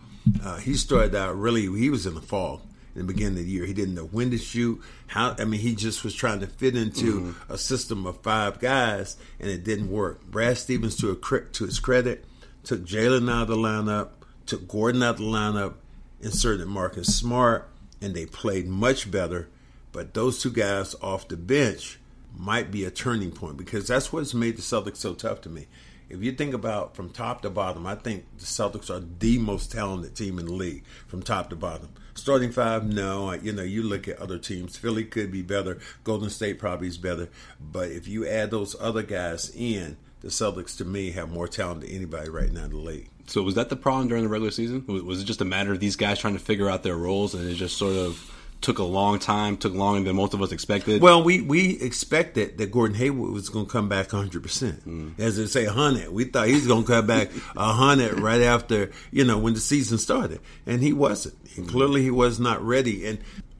Uh, 0.42 0.56
he 0.56 0.74
started 0.74 1.14
out 1.14 1.36
really. 1.36 1.62
He 1.78 1.90
was 1.90 2.06
in 2.06 2.14
the 2.14 2.22
fall 2.22 2.62
in 2.94 3.06
the 3.06 3.12
beginning 3.12 3.38
of 3.38 3.44
the 3.44 3.50
year. 3.50 3.64
He 3.64 3.72
didn't 3.72 3.94
know 3.94 4.06
when 4.06 4.30
to 4.30 4.38
shoot. 4.38 4.80
How 5.06 5.34
I 5.38 5.44
mean, 5.44 5.60
he 5.60 5.74
just 5.74 6.04
was 6.04 6.14
trying 6.14 6.40
to 6.40 6.46
fit 6.46 6.76
into 6.76 7.20
mm-hmm. 7.20 7.52
a 7.52 7.58
system 7.58 8.06
of 8.06 8.20
five 8.20 8.60
guys, 8.60 9.16
and 9.40 9.50
it 9.50 9.64
didn't 9.64 9.90
work. 9.90 10.24
Brad 10.26 10.58
Stevens, 10.58 10.96
to 10.96 11.10
a 11.10 11.16
to 11.16 11.64
his 11.64 11.78
credit, 11.80 12.24
took 12.64 12.84
Jaylen 12.84 13.30
out 13.30 13.42
of 13.42 13.48
the 13.48 13.56
lineup, 13.56 14.10
took 14.46 14.68
Gordon 14.68 15.02
out 15.02 15.16
of 15.16 15.18
the 15.18 15.24
lineup, 15.24 15.74
inserted 16.20 16.66
Marcus 16.66 17.14
Smart, 17.14 17.68
and 18.00 18.14
they 18.14 18.26
played 18.26 18.68
much 18.68 19.10
better. 19.10 19.48
But 19.92 20.14
those 20.14 20.40
two 20.40 20.50
guys 20.50 20.94
off 21.02 21.28
the 21.28 21.36
bench 21.36 21.98
might 22.36 22.70
be 22.70 22.84
a 22.84 22.90
turning 22.90 23.30
point 23.30 23.58
because 23.58 23.86
that's 23.86 24.12
what's 24.12 24.32
made 24.32 24.56
the 24.56 24.62
Celtics 24.62 24.96
so 24.96 25.14
tough 25.14 25.42
to 25.42 25.50
me. 25.50 25.66
If 26.08 26.22
you 26.22 26.32
think 26.32 26.54
about 26.54 26.94
from 26.94 27.10
top 27.10 27.42
to 27.42 27.50
bottom, 27.50 27.86
I 27.86 27.94
think 27.94 28.24
the 28.38 28.44
Celtics 28.44 28.90
are 28.90 29.02
the 29.18 29.38
most 29.38 29.72
talented 29.72 30.14
team 30.14 30.38
in 30.38 30.46
the 30.46 30.52
league 30.52 30.84
from 31.06 31.22
top 31.22 31.50
to 31.50 31.56
bottom. 31.56 31.88
Starting 32.14 32.52
five, 32.52 32.84
no. 32.84 33.32
You 33.32 33.52
know, 33.52 33.62
you 33.62 33.82
look 33.82 34.06
at 34.06 34.18
other 34.18 34.38
teams. 34.38 34.76
Philly 34.76 35.04
could 35.04 35.32
be 35.32 35.42
better. 35.42 35.78
Golden 36.04 36.30
State 36.30 36.58
probably 36.58 36.88
is 36.88 36.98
better. 36.98 37.28
But 37.60 37.90
if 37.90 38.06
you 38.06 38.26
add 38.26 38.50
those 38.50 38.76
other 38.80 39.02
guys 39.02 39.50
in, 39.54 39.96
the 40.20 40.28
Celtics 40.28 40.76
to 40.78 40.84
me 40.84 41.10
have 41.12 41.30
more 41.30 41.48
talent 41.48 41.80
than 41.80 41.90
anybody 41.90 42.28
right 42.28 42.52
now 42.52 42.64
in 42.64 42.70
the 42.70 42.76
league. 42.76 43.08
So 43.26 43.42
was 43.42 43.54
that 43.54 43.70
the 43.70 43.76
problem 43.76 44.08
during 44.08 44.24
the 44.24 44.28
regular 44.28 44.50
season? 44.50 44.84
Was 44.86 45.20
it 45.20 45.24
just 45.24 45.40
a 45.40 45.44
matter 45.44 45.72
of 45.72 45.80
these 45.80 45.96
guys 45.96 46.18
trying 46.18 46.34
to 46.34 46.40
figure 46.40 46.68
out 46.68 46.82
their 46.82 46.96
roles, 46.96 47.34
and 47.34 47.48
it 47.48 47.54
just 47.54 47.76
sort 47.76 47.96
of 47.96 48.30
took 48.62 48.78
a 48.78 48.84
long 48.84 49.18
time, 49.18 49.56
took 49.56 49.74
longer 49.74 50.04
than 50.04 50.16
most 50.16 50.32
of 50.32 50.40
us 50.40 50.52
expected? 50.52 51.02
Well, 51.02 51.22
we 51.22 51.40
we 51.40 51.80
expected 51.80 52.58
that 52.58 52.70
Gordon 52.70 52.96
Hayward 52.96 53.32
was 53.32 53.48
going 53.48 53.66
to 53.66 53.70
come 53.70 53.88
back 53.88 54.12
100. 54.12 54.42
percent 54.42 54.88
mm. 54.88 55.18
As 55.18 55.36
they 55.36 55.46
say, 55.46 55.66
100. 55.66 56.10
We 56.10 56.24
thought 56.24 56.46
he's 56.46 56.66
going 56.66 56.84
to 56.84 56.88
come 56.88 57.06
back 57.06 57.30
100 57.30 58.20
right 58.20 58.42
after 58.42 58.90
you 59.10 59.24
know 59.24 59.38
when 59.38 59.54
the 59.54 59.60
season 59.60 59.98
started, 59.98 60.40
and 60.64 60.82
he 60.82 60.92
wasn't. 60.92 61.34
He, 61.48 61.62
mm. 61.62 61.68
clearly, 61.68 62.02
he 62.02 62.10
was 62.10 62.40
not 62.40 62.62
ready, 62.62 63.06
and 63.06 63.18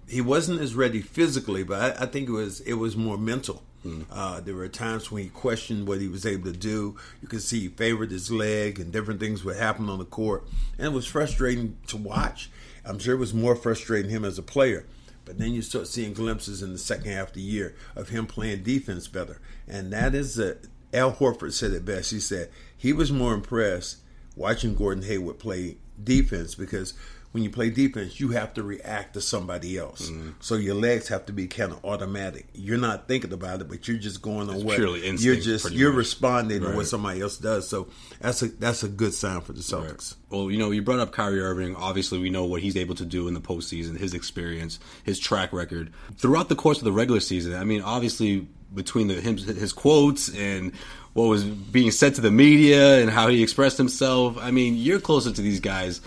he 0.09 0.21
wasn't 0.21 0.61
as 0.61 0.75
ready 0.75 1.03
physically. 1.03 1.65
But 1.65 2.01
I, 2.01 2.05
I 2.05 2.07
think 2.07 2.29
it 2.29 2.33
was 2.33 2.61
it 2.61 2.75
was 2.75 2.97
more 2.97 3.19
mental. 3.19 3.63
Uh, 4.11 4.41
there 4.41 4.55
were 4.55 4.69
times 4.69 5.11
when 5.11 5.25
he 5.25 5.29
questioned 5.29 5.89
what 5.89 6.01
he 6.01 6.09
was 6.09 6.25
able 6.25 6.53
to 6.53 6.57
do. 6.57 6.97
You 7.21 7.29
could 7.29 7.43
see 7.43 7.61
he 7.61 7.69
favored 7.69 8.11
his 8.11 8.31
leg, 8.31 8.79
and 8.79 8.93
different 8.93 9.21
things 9.21 9.45
would 9.45 9.57
happen 9.57 9.89
on 9.89 9.99
the 9.99 10.05
court, 10.05 10.47
and 10.79 10.87
it 10.87 10.93
was 10.93 11.07
frustrating 11.07 11.77
to 11.89 11.97
watch. 11.97 12.51
I'm 12.85 12.99
sure 12.99 13.15
it 13.15 13.19
was 13.19 13.35
more 13.35 13.57
frustrating 13.57 14.11
him 14.11 14.25
as 14.25 14.39
a 14.39 14.43
player. 14.43 14.87
But 15.25 15.39
then 15.39 15.53
you 15.53 15.63
start 15.63 15.87
seeing 15.87 16.15
glimpses 16.15 16.63
in 16.63 16.73
the 16.73 16.79
second 16.79 17.11
half 17.13 17.29
of 17.29 17.35
the 17.35 17.41
year 17.41 17.77
of 17.95 18.09
him 18.09 18.27
playing 18.27 18.65
defense 18.65 19.07
better. 19.07 19.41
And 19.69 19.93
that 19.93 20.15
is 20.15 20.39
a, 20.39 20.57
Al 20.93 21.13
Horford 21.13 21.53
said 21.53 21.73
it 21.73 21.85
best. 21.85 22.11
He 22.11 22.21
said 22.21 22.51
he 22.77 22.93
was 22.93 23.13
more 23.13 23.35
impressed 23.35 23.99
watching 24.37 24.75
Gordon 24.75 25.05
Hayward 25.05 25.39
play 25.39 25.77
defense 26.03 26.55
because 26.55 26.95
when 27.33 27.43
you 27.43 27.51
play 27.51 27.71
defense, 27.71 28.21
you 28.21 28.29
have 28.29 28.55
to 28.55 28.63
react 28.63 29.15
to 29.15 29.21
somebody 29.21 29.79
else. 29.79 30.11
Mm-hmm. 30.11 30.31
So 30.41 30.55
your 30.57 30.75
legs 30.75 31.09
have 31.09 31.27
to 31.27 31.33
be 31.33 31.49
kind 31.49 31.73
of 31.73 31.83
automatic. 31.85 32.47
You're 32.53 32.79
not 32.79 33.09
thinking 33.09 33.33
about 33.33 33.63
it, 33.63 33.69
but 33.69 33.89
you're 33.89 33.97
just 33.97 34.21
going 34.21 34.51
on 34.51 34.63
what 34.65 34.77
purely 34.77 35.09
you're 35.17 35.37
just 35.37 35.71
you're 35.73 35.91
much. 35.91 35.99
responding 35.99 36.61
to 36.61 36.73
what 36.73 36.87
somebody 36.87 37.23
else 37.23 37.39
does. 37.39 37.69
So 37.69 37.89
that's 38.21 38.43
a 38.43 38.49
that's 38.49 38.83
a 38.83 38.89
good 38.89 39.15
sign 39.15 39.41
for 39.41 39.55
the 39.55 39.61
Celtics. 39.61 40.15
Well, 40.29 40.51
you 40.51 40.59
know, 40.59 40.71
you 40.71 40.83
brought 40.83 41.01
up 41.01 41.13
Kyrie 41.13 41.41
Irving. 41.41 41.75
Obviously, 41.75 42.19
we 42.19 42.29
know 42.29 42.45
what 42.45 42.61
he's 42.61 42.77
able 42.77 42.95
to 42.97 43.05
do 43.07 43.29
in 43.29 43.35
the 43.35 43.41
postseason, 43.41 43.99
his 43.99 44.13
experience, 44.13 44.79
his 45.03 45.19
track 45.19 45.53
record 45.53 45.93
throughout 46.17 46.51
the 46.51 46.57
course 46.57 46.79
of 46.79 46.85
the 46.85 46.93
regular 46.93 47.21
season. 47.21 47.55
I 47.55 47.65
mean, 47.65 47.81
obviously, 47.81 48.47
between 48.75 49.09
the 49.09 49.21
him, 49.21 49.39
his 49.39 49.73
quotes 49.73 50.35
and 50.35 50.73
what 51.15 51.25
was 51.25 51.45
being 51.45 51.91
said 51.91 52.15
to 52.15 52.21
the 52.21 52.31
media 52.31 53.01
and 53.01 53.11
how 53.11 53.29
he 53.29 53.43
expressed 53.43 53.79
himself, 53.79 54.37
I 54.39 54.51
mean, 54.51 54.77
you're 54.77 55.01
closer 55.01 55.31
to 55.31 55.43
these 55.43 55.61
guys 55.61 56.01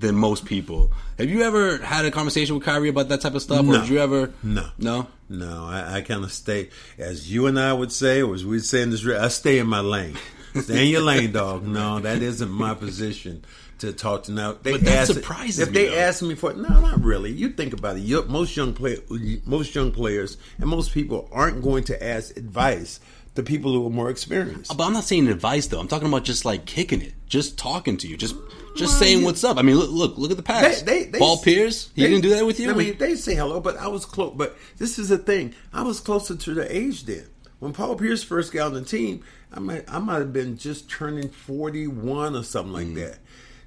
than 0.00 0.14
most 0.16 0.44
people. 0.46 0.92
Have 1.18 1.28
you 1.30 1.42
ever 1.42 1.78
had 1.78 2.04
a 2.04 2.10
conversation 2.10 2.54
with 2.54 2.64
Kyrie 2.64 2.88
about 2.88 3.08
that 3.10 3.20
type 3.20 3.34
of 3.34 3.42
stuff, 3.42 3.60
or 3.60 3.64
No. 3.72 3.80
did 3.80 3.88
you 3.88 3.98
ever? 3.98 4.32
No. 4.42 4.68
no. 4.78 5.06
No, 5.28 5.64
I, 5.66 5.98
I 5.98 6.00
kind 6.00 6.24
of 6.24 6.32
stay, 6.32 6.70
as 6.98 7.30
you 7.32 7.46
and 7.46 7.56
I 7.60 7.72
would 7.72 7.92
say, 7.92 8.20
or 8.22 8.34
as 8.34 8.44
we'd 8.44 8.64
say 8.64 8.82
in 8.82 8.90
this, 8.90 9.06
I 9.06 9.28
stay 9.28 9.58
in 9.60 9.68
my 9.68 9.78
lane. 9.80 10.16
Stay 10.60 10.86
in 10.86 10.90
your 10.90 11.02
lane, 11.02 11.30
dog. 11.30 11.64
No, 11.64 12.00
that 12.00 12.20
isn't 12.22 12.50
my 12.50 12.74
position 12.74 13.44
to 13.78 13.92
talk 13.92 14.24
to. 14.24 14.32
Now, 14.32 14.54
they 14.60 14.72
But 14.72 14.80
that 14.80 14.96
ask- 15.08 15.12
surprises 15.14 15.60
If 15.60 15.68
me, 15.70 15.74
they 15.74 15.88
though. 15.90 15.98
ask 15.98 16.22
me 16.22 16.34
for, 16.34 16.50
it, 16.50 16.56
no, 16.56 16.68
not 16.80 17.04
really. 17.04 17.30
You 17.30 17.50
think 17.50 17.72
about 17.72 17.96
it. 17.96 18.00
You, 18.00 18.24
most 18.24 18.56
young 18.56 18.72
play, 18.72 18.98
most 19.46 19.72
young 19.74 19.92
players, 19.92 20.36
and 20.58 20.68
most 20.68 20.92
people 20.92 21.28
aren't 21.30 21.62
going 21.62 21.84
to 21.84 22.04
ask 22.04 22.36
advice 22.36 22.98
to 23.34 23.42
people 23.42 23.72
who 23.72 23.86
are 23.86 23.90
more 23.90 24.10
experienced. 24.10 24.76
But 24.76 24.84
I'm 24.84 24.92
not 24.92 25.04
saying 25.04 25.28
advice 25.28 25.66
though. 25.66 25.80
I'm 25.80 25.88
talking 25.88 26.08
about 26.08 26.24
just 26.24 26.44
like 26.44 26.64
kicking 26.64 27.00
it, 27.00 27.14
just 27.26 27.58
talking 27.58 27.96
to 27.98 28.08
you, 28.08 28.16
just 28.16 28.34
just 28.76 28.92
Well, 28.92 29.00
saying 29.00 29.24
what's 29.24 29.44
up. 29.44 29.58
I 29.58 29.62
mean, 29.62 29.76
look, 29.76 29.90
look, 29.90 30.18
look 30.18 30.30
at 30.30 30.36
the 30.36 30.42
past. 30.42 30.86
They, 30.86 31.04
they, 31.04 31.10
they, 31.10 31.18
Paul 31.18 31.38
Pierce, 31.38 31.90
he 31.94 32.02
they- 32.02 32.08
didn't 32.08 32.22
do 32.22 32.30
that 32.30 32.46
with 32.46 32.60
you. 32.60 32.70
I 32.70 32.74
mean, 32.74 32.98
they 32.98 33.14
say 33.16 33.34
hello, 33.34 33.60
but 33.60 33.76
I 33.76 33.88
was 33.88 34.04
close. 34.04 34.34
But 34.36 34.56
this 34.78 34.98
is 34.98 35.08
the 35.08 35.18
thing: 35.18 35.54
I 35.72 35.82
was 35.82 36.00
closer 36.00 36.36
to 36.36 36.54
the 36.54 36.74
age 36.74 37.04
then. 37.04 37.26
When 37.58 37.72
Paul 37.72 37.96
Pierce 37.96 38.22
first 38.22 38.52
got 38.52 38.68
on 38.68 38.74
the 38.74 38.82
team, 38.82 39.22
I 39.52 39.60
might 39.60 39.84
I 39.90 39.98
might 39.98 40.18
have 40.18 40.32
been 40.32 40.56
just 40.56 40.90
turning 40.90 41.28
forty 41.28 41.86
one 41.86 42.34
or 42.34 42.42
something 42.42 42.72
like 42.72 42.86
mm. 42.88 42.94
that. 42.96 43.18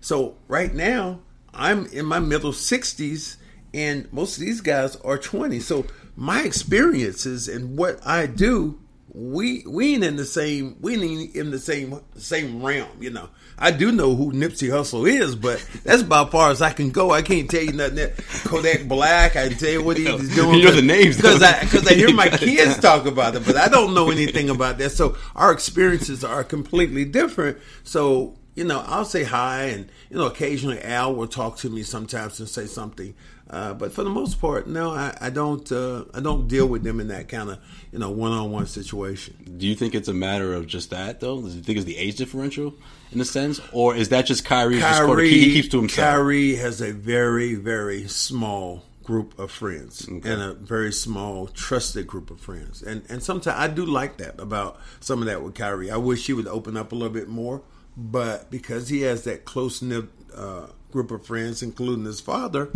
So 0.01 0.37
right 0.47 0.73
now, 0.73 1.19
I'm 1.53 1.85
in 1.87 2.05
my 2.05 2.19
middle 2.19 2.53
sixties, 2.53 3.37
and 3.73 4.11
most 4.11 4.37
of 4.37 4.41
these 4.41 4.61
guys 4.61 4.95
are 4.97 5.17
twenty. 5.17 5.59
So 5.59 5.85
my 6.15 6.43
experiences 6.43 7.47
and 7.47 7.77
what 7.77 8.05
I 8.05 8.25
do 8.25 8.79
we 9.13 9.63
we 9.67 9.93
ain't 9.93 10.03
in 10.03 10.15
the 10.15 10.25
same 10.25 10.77
we 10.81 10.95
ain't 10.95 11.35
in 11.35 11.51
the 11.51 11.59
same 11.59 11.99
same 12.15 12.63
realm, 12.63 12.89
you 12.99 13.11
know. 13.11 13.29
I 13.59 13.69
do 13.69 13.91
know 13.91 14.15
who 14.15 14.31
Nipsey 14.31 14.69
Hussle 14.69 15.07
is, 15.07 15.35
but 15.35 15.63
that's 15.83 16.01
about 16.01 16.31
far 16.31 16.49
as 16.49 16.61
I 16.61 16.71
can 16.71 16.89
go. 16.89 17.11
I 17.11 17.21
can't 17.21 17.49
tell 17.49 17.61
you 17.61 17.73
nothing. 17.73 17.95
That 17.95 18.17
Kodak 18.45 18.87
Black, 18.87 19.35
I 19.35 19.49
can 19.49 19.57
tell 19.57 19.69
you 19.69 19.83
what 19.83 19.97
he's 19.97 20.07
doing. 20.35 20.57
You 20.57 20.65
know 20.65 20.71
the 20.71 20.81
names, 20.81 21.17
because. 21.17 21.43
I 21.43 21.61
because 21.61 21.87
I 21.87 21.93
hear 21.93 22.11
my 22.13 22.25
You 22.25 22.31
got 22.31 22.41
it 22.41 22.45
kids 22.45 22.79
talk 22.79 23.05
about 23.05 23.35
it, 23.35 23.45
but 23.45 23.55
I 23.55 23.67
don't 23.67 23.93
know 23.93 24.09
anything 24.09 24.49
about 24.49 24.79
that. 24.79 24.89
So 24.91 25.15
our 25.35 25.51
experiences 25.51 26.23
are 26.23 26.43
completely 26.43 27.05
different. 27.05 27.59
So 27.83 28.35
you 28.55 28.63
know, 28.63 28.83
I'll 28.87 29.05
say 29.05 29.23
hi, 29.23 29.65
and 29.65 29.89
you 30.09 30.17
know, 30.17 30.25
occasionally 30.25 30.81
Al 30.81 31.15
will 31.15 31.27
talk 31.27 31.57
to 31.57 31.69
me 31.69 31.83
sometimes 31.83 32.39
and 32.39 32.47
say 32.47 32.65
something. 32.65 33.13
Uh, 33.49 33.73
but 33.73 33.91
for 33.91 34.03
the 34.03 34.09
most 34.09 34.39
part, 34.39 34.67
no, 34.67 34.91
I, 34.91 35.15
I 35.19 35.29
don't. 35.29 35.69
Uh, 35.71 36.05
I 36.13 36.19
don't 36.19 36.47
deal 36.47 36.67
with 36.67 36.83
them 36.83 36.99
in 36.99 37.09
that 37.09 37.27
kind 37.27 37.49
of 37.49 37.59
you 37.91 37.99
know 37.99 38.09
one-on-one 38.09 38.67
situation. 38.67 39.35
Do 39.57 39.67
you 39.67 39.75
think 39.75 39.95
it's 39.95 40.07
a 40.07 40.13
matter 40.13 40.53
of 40.53 40.67
just 40.67 40.91
that 40.91 41.19
though? 41.19 41.41
Do 41.41 41.47
you 41.49 41.61
think 41.61 41.77
it's 41.77 41.85
the 41.85 41.97
age 41.97 42.15
differential 42.15 42.73
in 43.11 43.19
a 43.19 43.25
sense, 43.25 43.59
or 43.71 43.95
is 43.95 44.09
that 44.09 44.25
just 44.25 44.45
Kyrie? 44.45 44.79
Kyrie, 44.79 45.29
just 45.29 45.35
he 45.35 45.53
keeps 45.53 45.67
to 45.69 45.77
himself. 45.77 46.07
Kyrie 46.07 46.55
has 46.55 46.81
a 46.81 46.93
very, 46.93 47.55
very 47.55 48.07
small 48.07 48.83
group 49.03 49.37
of 49.37 49.51
friends 49.51 50.07
okay. 50.09 50.31
and 50.31 50.41
a 50.41 50.53
very 50.53 50.91
small 50.91 51.47
trusted 51.47 52.07
group 52.07 52.31
of 52.31 52.39
friends. 52.39 52.81
And 52.81 53.03
and 53.09 53.21
sometimes 53.21 53.59
I 53.59 53.67
do 53.67 53.85
like 53.85 54.17
that 54.17 54.39
about 54.39 54.79
some 54.99 55.19
of 55.19 55.25
that 55.25 55.43
with 55.43 55.55
Kyrie. 55.55 55.91
I 55.91 55.97
wish 55.97 56.25
he 56.25 56.33
would 56.33 56.47
open 56.47 56.77
up 56.77 56.91
a 56.91 56.95
little 56.95 57.13
bit 57.13 57.27
more, 57.27 57.61
but 57.95 58.49
because 58.49 58.89
he 58.89 59.01
has 59.01 59.23
that 59.23 59.45
close 59.45 59.81
knit 59.81 60.05
uh, 60.35 60.67
group 60.91 61.11
of 61.11 61.25
friends, 61.25 61.61
including 61.61 62.05
his 62.05 62.21
father, 62.21 62.69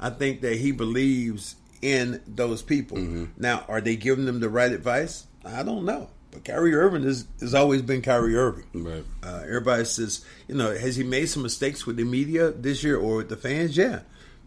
I 0.00 0.10
think 0.10 0.40
that 0.42 0.56
he 0.56 0.72
believes 0.72 1.56
in 1.82 2.22
those 2.26 2.62
people. 2.62 2.98
Mm-hmm. 2.98 3.24
Now, 3.36 3.64
are 3.68 3.80
they 3.80 3.96
giving 3.96 4.24
them 4.24 4.40
the 4.40 4.48
right 4.48 4.72
advice? 4.72 5.26
I 5.44 5.62
don't 5.62 5.84
know. 5.84 6.08
But 6.30 6.44
Kyrie 6.44 6.74
Irving 6.74 7.04
is, 7.04 7.26
has 7.40 7.54
always 7.54 7.82
been 7.82 8.02
Kyrie 8.02 8.36
Irving. 8.36 8.64
Right. 8.74 9.04
Uh, 9.22 9.42
everybody 9.44 9.84
says, 9.84 10.24
you 10.48 10.54
know, 10.54 10.74
has 10.74 10.96
he 10.96 11.04
made 11.04 11.26
some 11.26 11.42
mistakes 11.42 11.86
with 11.86 11.96
the 11.96 12.04
media 12.04 12.50
this 12.50 12.82
year 12.82 12.96
or 12.96 13.16
with 13.16 13.28
the 13.28 13.36
fans? 13.36 13.76
Yeah. 13.76 14.00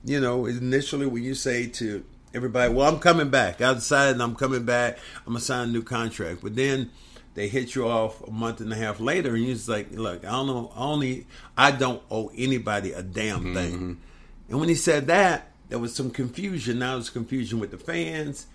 You 0.03 0.19
know, 0.19 0.45
initially 0.45 1.05
when 1.05 1.23
you 1.23 1.33
say 1.33 1.67
to 1.67 2.03
everybody, 2.33 2.73
well, 2.73 2.91
I'm 2.91 2.99
coming 2.99 3.29
back. 3.29 3.61
I 3.61 3.73
decided 3.73 4.19
I'm 4.19 4.35
coming 4.35 4.65
back. 4.65 4.97
I'm 5.19 5.33
going 5.33 5.39
to 5.39 5.45
sign 5.45 5.69
a 5.69 5.71
new 5.71 5.83
contract. 5.83 6.41
But 6.41 6.55
then 6.55 6.91
they 7.37 7.47
hit 7.47 7.75
you 7.75 7.87
off 7.87 8.19
a 8.27 8.31
month 8.31 8.61
and 8.61 8.73
a 8.73 8.75
half 8.75 8.99
later, 8.99 9.35
and 9.35 9.45
you're 9.45 9.53
just 9.53 9.69
like, 9.69 9.91
look, 9.91 10.25
I 10.25 10.31
don't 10.31 10.47
know, 10.47 10.71
only 10.75 11.27
I 11.55 11.69
don't 11.69 12.01
owe 12.09 12.31
anybody 12.35 12.93
a 12.93 13.03
damn 13.03 13.41
mm-hmm. 13.41 13.53
thing. 13.53 14.01
And 14.49 14.59
when 14.59 14.69
he 14.69 14.73
said 14.73 15.05
that, 15.05 15.51
there 15.69 15.77
was 15.77 15.93
some 15.93 16.09
confusion. 16.09 16.79
Now 16.79 16.93
there's 16.93 17.11
confusion 17.11 17.59
with 17.59 17.69
the 17.69 17.77
fans. 17.77 18.47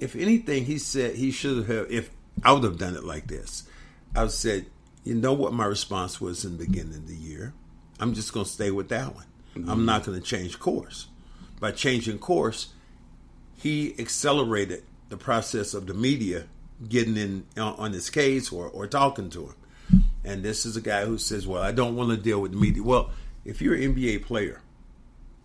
If 0.00 0.14
anything, 0.16 0.66
he 0.66 0.76
said 0.76 1.14
he 1.14 1.30
should 1.30 1.66
have. 1.66 1.90
If 1.90 2.10
I 2.44 2.52
would 2.52 2.62
have 2.62 2.76
done 2.76 2.94
it 2.94 3.04
like 3.04 3.26
this, 3.26 3.62
I 4.14 4.24
would 4.24 4.32
said, 4.32 4.66
you 5.02 5.14
know 5.14 5.32
what 5.32 5.54
my 5.54 5.64
response 5.64 6.20
was 6.20 6.44
in 6.44 6.58
the 6.58 6.66
beginning 6.66 6.96
of 6.96 7.08
the 7.08 7.16
year. 7.16 7.54
I'm 8.00 8.12
just 8.12 8.34
going 8.34 8.44
to 8.44 8.52
stay 8.52 8.70
with 8.70 8.90
that 8.90 9.14
one. 9.14 9.24
Mm-hmm. 9.56 9.70
I'm 9.70 9.86
not 9.86 10.04
going 10.04 10.20
to 10.20 10.26
change 10.26 10.58
course. 10.58 11.08
By 11.58 11.72
changing 11.72 12.18
course, 12.18 12.74
he 13.56 13.94
accelerated 13.98 14.82
the 15.08 15.16
process 15.16 15.72
of 15.72 15.86
the 15.86 15.94
media 15.94 16.44
getting 16.88 17.16
in 17.16 17.46
on 17.58 17.92
his 17.92 18.10
case 18.10 18.52
or, 18.52 18.68
or 18.68 18.86
talking 18.86 19.30
to 19.30 19.46
him. 19.46 20.04
And 20.24 20.42
this 20.42 20.66
is 20.66 20.76
a 20.76 20.80
guy 20.80 21.04
who 21.04 21.18
says, 21.18 21.46
"Well, 21.46 21.62
I 21.62 21.72
don't 21.72 21.96
want 21.96 22.10
to 22.10 22.16
deal 22.16 22.40
with 22.40 22.52
the 22.52 22.58
media." 22.58 22.82
Well, 22.82 23.10
if 23.44 23.60
you're 23.60 23.74
an 23.74 23.94
NBA 23.94 24.24
player 24.24 24.62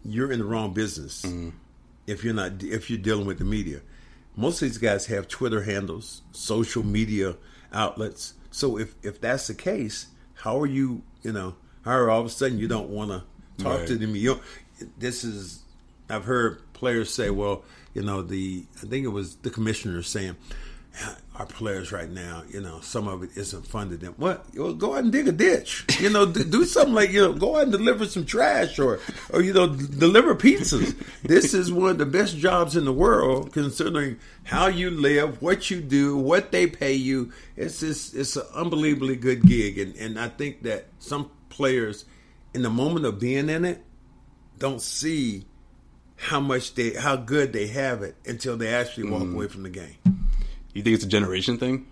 you're 0.06 0.32
in 0.32 0.40
the 0.40 0.46
wrong 0.46 0.74
business 0.74 1.24
mm-hmm. 1.24 1.50
if 2.06 2.24
you're 2.24 2.34
not 2.34 2.64
if 2.64 2.90
you're 2.90 3.00
dealing 3.00 3.26
with 3.26 3.40
the 3.40 3.46
media. 3.46 3.82
Most 4.38 4.62
of 4.62 4.68
these 4.68 4.78
guys 4.78 5.06
have 5.06 5.30
Twitter 5.30 5.64
handles, 5.64 6.22
social 6.32 6.84
media 6.84 7.38
outlets. 7.74 8.34
So 8.52 8.78
if 8.78 8.94
if 9.02 9.20
that's 9.22 9.48
the 9.48 9.54
case, 9.54 10.08
how 10.34 10.60
are 10.60 10.66
you? 10.66 11.04
You 11.24 11.32
know, 11.32 11.56
how 11.84 11.92
are 11.92 12.10
all 12.10 12.20
of 12.20 12.26
a 12.28 12.30
sudden 12.30 12.60
you 12.60 12.68
don't 12.68 12.90
want 12.90 13.12
to 13.12 13.64
talk 13.64 13.80
right. 13.80 13.88
to 13.88 13.98
them? 13.98 14.16
You 14.16 14.40
this 14.98 15.24
is 15.24 15.64
I've 16.10 16.26
heard 16.26 16.62
players 16.74 17.14
say, 17.14 17.30
well, 17.30 17.64
you 17.94 18.02
know, 18.02 18.22
the 18.22 18.66
I 18.84 18.88
think 18.88 19.06
it 19.06 19.10
was 19.10 19.38
the 19.38 19.50
commissioner 19.50 20.04
saying 20.04 20.36
our 21.38 21.46
players 21.46 21.92
right 21.92 22.10
now, 22.10 22.44
you 22.50 22.62
know, 22.62 22.80
some 22.80 23.08
of 23.08 23.24
it 23.24 23.32
isn't 23.36 23.68
funded. 23.68 24.00
Them 24.00 24.14
what? 24.18 24.46
Well, 24.56 24.74
go 24.74 24.94
out 24.94 25.04
and 25.04 25.12
dig 25.12 25.28
a 25.28 25.32
ditch. 25.32 25.86
You 26.00 26.10
know, 26.10 26.26
do 26.26 26.66
something 26.66 26.94
like 26.94 27.12
you 27.12 27.22
know, 27.22 27.34
go 27.34 27.58
out 27.58 27.64
and 27.64 27.72
deliver 27.72 28.06
some 28.06 28.26
trash 28.26 28.80
or 28.80 29.00
or 29.32 29.42
you 29.42 29.54
know, 29.54 29.68
deliver 29.68 30.36
pizzas. 30.36 30.96
This 31.24 31.54
is 31.54 31.72
one 31.72 31.90
of 31.90 31.98
the 31.98 32.06
best 32.06 32.38
jobs 32.38 32.76
in 32.76 32.86
the 32.86 32.94
world, 32.94 33.52
considering 33.52 34.18
how 34.44 34.68
you 34.68 34.92
live, 34.92 35.42
what 35.42 35.70
you 35.70 35.82
do, 35.82 36.16
what 36.18 36.52
they 36.52 36.68
pay 36.68 36.94
you. 36.94 37.34
It's 37.56 37.80
just 37.80 38.16
it's 38.16 38.36
an 38.36 38.46
unbelievably 38.54 39.18
good 39.18 39.44
gig, 39.44 39.78
and 39.78 39.96
and 39.96 40.20
I 40.20 40.30
think 40.30 40.64
that 40.64 40.86
some 41.00 41.32
players, 41.50 42.06
in 42.54 42.62
the 42.62 42.70
moment 42.70 43.06
of 43.06 43.20
being 43.20 43.50
in 43.50 43.66
it, 43.66 43.84
don't 44.58 44.82
see 44.82 45.46
how 46.18 46.40
much 46.40 46.76
they 46.76 46.94
how 46.94 47.16
good 47.16 47.52
they 47.52 47.68
have 47.68 48.02
it 48.02 48.16
until 48.26 48.56
they 48.58 48.74
actually 48.74 49.10
walk 49.10 49.24
mm. 49.24 49.34
away 49.34 49.48
from 49.48 49.64
the 49.64 49.70
game. 49.70 49.98
You 50.76 50.84
think 50.84 50.94
it's 50.94 51.06
a 51.06 51.08
generation 51.08 51.58
thing? 51.58 51.88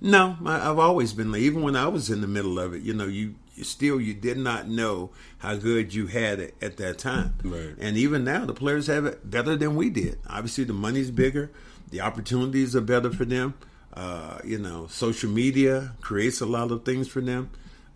No, 0.00 0.36
I, 0.44 0.58
have 0.58 0.80
always 0.80 1.12
been 1.12 1.30
like, 1.30 1.42
even 1.42 1.62
when 1.62 1.76
I 1.76 1.86
was 1.86 2.10
in 2.10 2.22
the 2.22 2.26
middle 2.26 2.58
of 2.58 2.74
it, 2.74 2.82
you 2.82 2.92
know, 2.92 3.06
you, 3.06 3.36
you 3.54 3.62
still 3.62 4.00
you 4.00 4.14
did 4.14 4.36
not 4.36 4.66
know 4.66 5.10
how 5.38 5.54
good 5.54 5.94
you 5.94 6.08
had 6.08 6.40
it 6.40 6.56
at 6.60 6.78
that 6.78 6.98
time. 6.98 7.34
Right. 7.44 7.74
And 7.78 7.96
even 7.96 8.24
now, 8.24 8.44
the 8.44 8.54
players 8.54 8.88
have 8.88 9.04
it 9.04 9.30
better 9.30 9.54
than 9.54 9.76
we 9.76 9.90
did. 9.90 10.18
Obviously, 10.26 10.64
the 10.64 10.72
money's 10.72 11.12
bigger, 11.12 11.52
the 11.90 12.00
opportunities 12.00 12.74
are 12.74 12.80
better 12.80 13.12
for 13.12 13.24
them. 13.24 13.54
Uh, 13.94 14.38
you 14.42 14.58
know, 14.58 14.86
social 14.88 15.30
media 15.30 15.92
creates 16.00 16.40
a 16.40 16.46
lot 16.46 16.72
of 16.72 16.84
things 16.84 17.06
for 17.06 17.20
them. 17.20 17.50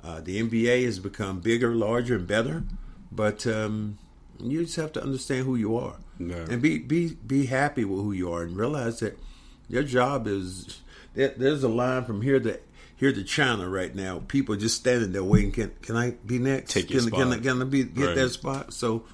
Uh, 0.05 0.21
the 0.21 0.41
NBA 0.41 0.85
has 0.85 1.01
become 1.01 1.41
bigger, 1.41 1.75
larger, 1.75 2.17
and 2.17 2.27
better. 2.27 2.63
But 3.11 3.47
um, 3.47 3.99
you 4.39 4.65
just 4.65 4.77
have 4.77 4.93
to 4.93 5.03
understand 5.03 5.47
who 5.47 5.57
you 5.57 5.77
are 5.77 5.97
and 6.19 6.63
be 6.63 6.79
be 6.79 7.15
be 7.27 7.47
happy 7.47 7.85
with 7.85 8.01
who 8.01 8.13
you 8.13 8.33
are 8.33 8.43
and 8.43 8.57
realize 8.57 9.01
that 9.01 9.19
your 9.69 9.83
job 9.83 10.27
is 10.27 10.81
there's 11.15 11.63
a 11.63 11.69
line 11.69 12.05
from 12.05 12.23
here 12.23 12.41
to 12.41 12.61
here 12.97 13.13
to 13.13 13.23
China 13.25 13.69
right 13.69 13.95
now. 13.95 14.23
People 14.27 14.57
just 14.57 14.77
standing 14.77 15.13
there 15.13 15.25
waiting. 15.25 15.53
Can 15.53 15.73
can 15.83 15.97
I 15.97 16.13
be 16.25 16.39
next? 16.39 16.73
Take 16.73 16.91
your 16.91 17.01
can, 17.01 17.09
spot. 17.09 17.21
Can, 17.21 17.33
I, 17.33 17.39
can 17.39 17.63
I 17.63 17.65
be 17.65 17.85
get 17.85 18.07
right. 18.07 18.15
that 18.17 18.31
spot? 18.31 18.73
So 18.73 19.05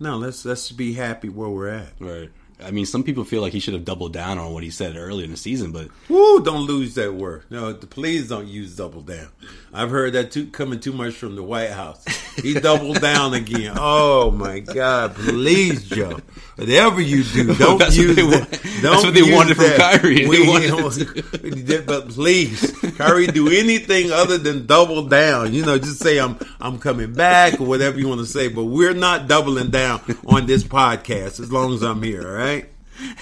no, 0.00 0.16
let's 0.16 0.44
let's 0.44 0.70
be 0.72 0.94
happy 0.94 1.28
where 1.28 1.48
we're 1.48 1.68
at. 1.68 1.92
Right. 2.00 2.30
I 2.60 2.70
mean, 2.70 2.86
some 2.86 3.02
people 3.02 3.24
feel 3.24 3.42
like 3.42 3.52
he 3.52 3.60
should 3.60 3.74
have 3.74 3.84
doubled 3.84 4.12
down 4.12 4.38
on 4.38 4.52
what 4.52 4.62
he 4.62 4.70
said 4.70 4.96
earlier 4.96 5.24
in 5.24 5.32
the 5.32 5.36
season, 5.36 5.72
but 5.72 5.88
woo, 6.08 6.42
don't 6.42 6.66
lose 6.66 6.94
that 6.94 7.14
word. 7.14 7.42
No, 7.50 7.74
please 7.74 8.28
don't 8.28 8.46
use 8.46 8.76
double 8.76 9.00
down. 9.00 9.28
I've 9.72 9.90
heard 9.90 10.12
that 10.12 10.30
too 10.30 10.46
coming 10.46 10.78
too 10.78 10.92
much 10.92 11.14
from 11.14 11.34
the 11.34 11.42
White 11.42 11.70
House. 11.70 12.04
He 12.36 12.54
doubled 12.54 13.00
down 13.00 13.34
again. 13.34 13.74
Oh 13.76 14.30
my 14.30 14.60
God! 14.60 15.14
Please, 15.14 15.88
Joe. 15.88 16.20
Whatever 16.56 17.00
you 17.00 17.24
do, 17.24 17.54
don't 17.58 17.78
that's 17.78 17.96
use 17.96 18.16
what 18.16 18.50
that. 18.50 18.62
Don't 18.82 18.92
that's 18.92 19.04
what 19.04 19.14
they 19.14 19.22
wanted 19.22 19.56
that. 19.56 19.96
from 19.96 20.00
Kyrie. 20.00 20.26
We, 20.26 20.46
wanted 20.46 21.86
but 21.86 22.08
please, 22.10 22.72
Kyrie, 22.96 23.26
do 23.26 23.48
anything 23.48 24.10
other 24.10 24.38
than 24.38 24.66
double 24.66 25.06
down. 25.06 25.54
You 25.54 25.64
know, 25.64 25.78
just 25.78 25.98
say 25.98 26.18
I'm 26.18 26.38
I'm 26.60 26.78
coming 26.78 27.12
back 27.14 27.60
or 27.60 27.66
whatever 27.66 27.98
you 27.98 28.08
want 28.08 28.20
to 28.20 28.26
say. 28.26 28.48
But 28.48 28.64
we're 28.64 28.94
not 28.94 29.28
doubling 29.28 29.70
down 29.70 30.02
on 30.26 30.46
this 30.46 30.62
podcast 30.62 31.40
as 31.40 31.50
long 31.50 31.74
as 31.74 31.82
I'm 31.82 32.02
here. 32.02 32.26
All 32.26 32.34
right. 32.34 32.68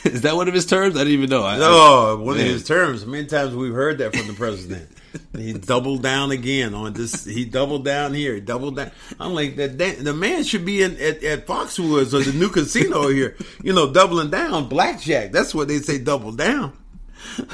Is 0.05 0.23
that 0.23 0.37
one 0.37 0.49
of 0.49 0.55
his 0.55 0.67
terms? 0.67 0.97
I 0.97 1.01
didn't 1.01 1.15
even 1.15 1.31
know. 1.31 1.45
I, 1.45 1.59
no, 1.59 2.17
one 2.17 2.37
man. 2.37 2.47
of 2.47 2.53
his 2.53 2.65
terms. 2.65 3.07
Many 3.07 3.27
times 3.27 3.55
we've 3.55 3.73
heard 3.73 3.99
that 3.99 4.15
from 4.15 4.27
the 4.27 4.35
president. 4.35 4.89
He 5.37 5.53
doubled 5.53 6.03
down 6.03 6.31
again 6.31 6.75
on 6.75 6.93
this. 6.93 7.25
He 7.25 7.45
doubled 7.45 7.85
down 7.85 8.15
here. 8.15 8.35
He 8.35 8.41
doubled 8.41 8.77
down. 8.77 8.91
I'm 9.19 9.35
like 9.35 9.57
that. 9.57 9.79
The 9.79 10.15
man 10.15 10.45
should 10.45 10.65
be 10.65 10.83
in 10.83 10.93
at, 11.01 11.23
at 11.23 11.47
Foxwoods 11.47 12.13
or 12.15 12.23
the 12.23 12.37
new 12.37 12.49
casino 12.49 13.09
here. 13.13 13.37
You 13.63 13.73
know, 13.73 13.93
doubling 13.93 14.31
down 14.31 14.69
blackjack. 14.69 15.33
That's 15.33 15.55
what 15.55 15.69
they 15.69 15.79
say. 15.79 15.99
Double 15.99 16.33
down. 16.33 16.73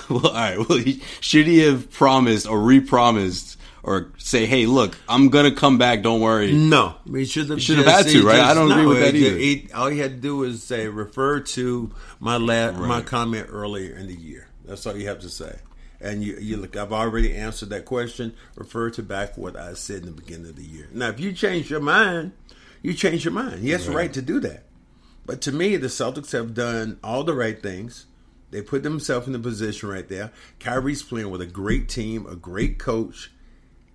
Well, 0.08 0.28
all 0.28 0.32
right. 0.32 0.56
Well, 0.56 0.78
he, 0.78 1.02
should 1.20 1.48
he 1.48 1.58
have 1.58 1.90
promised 1.90 2.46
or 2.46 2.60
re-promised 2.60 3.58
or 3.82 4.12
say, 4.16 4.46
"Hey, 4.46 4.64
look, 4.64 4.96
I'm 5.08 5.28
gonna 5.28 5.50
come 5.50 5.76
back. 5.76 6.02
Don't 6.02 6.20
worry." 6.20 6.52
No, 6.52 6.94
he 7.10 7.24
should 7.24 7.50
have. 7.50 7.60
Should 7.60 7.78
have 7.78 7.86
had 7.86 8.06
to, 8.06 8.24
right? 8.24 8.36
Just, 8.36 8.50
I 8.50 8.54
don't 8.54 8.68
no, 8.68 8.76
agree 8.76 8.86
with 8.86 9.00
that 9.00 9.14
either. 9.16 9.36
He, 9.36 9.68
all 9.74 9.88
he 9.88 9.98
had 9.98 10.12
to 10.12 10.16
do 10.16 10.36
was 10.36 10.62
say, 10.62 10.86
refer 10.86 11.40
to 11.40 11.92
my 12.20 12.36
la- 12.36 12.66
right. 12.66 12.76
my 12.76 13.00
comment 13.00 13.48
earlier 13.50 13.96
in 13.96 14.06
the 14.06 14.14
year. 14.14 14.46
That's 14.64 14.86
all 14.86 14.96
you 14.96 15.08
have 15.08 15.20
to 15.20 15.28
say 15.28 15.58
and 16.00 16.22
you, 16.22 16.36
you 16.40 16.56
look, 16.56 16.76
I've 16.76 16.92
already 16.92 17.34
answered 17.34 17.70
that 17.70 17.84
question. 17.84 18.34
Refer 18.54 18.90
to 18.90 19.02
back 19.02 19.36
what 19.36 19.56
I 19.56 19.74
said 19.74 20.00
in 20.00 20.06
the 20.06 20.12
beginning 20.12 20.50
of 20.50 20.56
the 20.56 20.64
year. 20.64 20.88
Now, 20.92 21.08
if 21.08 21.20
you 21.20 21.32
change 21.32 21.70
your 21.70 21.80
mind, 21.80 22.32
you 22.82 22.94
change 22.94 23.24
your 23.24 23.32
mind. 23.34 23.60
He 23.60 23.70
has 23.70 23.86
right. 23.86 23.92
the 23.92 23.96
right 23.96 24.12
to 24.14 24.22
do 24.22 24.40
that. 24.40 24.64
But 25.24 25.40
to 25.42 25.52
me, 25.52 25.76
the 25.76 25.88
Celtics 25.88 26.32
have 26.32 26.54
done 26.54 26.98
all 27.02 27.24
the 27.24 27.34
right 27.34 27.60
things. 27.60 28.06
They 28.50 28.62
put 28.62 28.84
themselves 28.84 29.26
in 29.26 29.32
the 29.32 29.38
position 29.38 29.88
right 29.88 30.08
there. 30.08 30.30
Kyrie's 30.60 31.02
playing 31.02 31.30
with 31.30 31.40
a 31.40 31.46
great 31.46 31.88
team, 31.88 32.26
a 32.26 32.36
great 32.36 32.78
coach, 32.78 33.30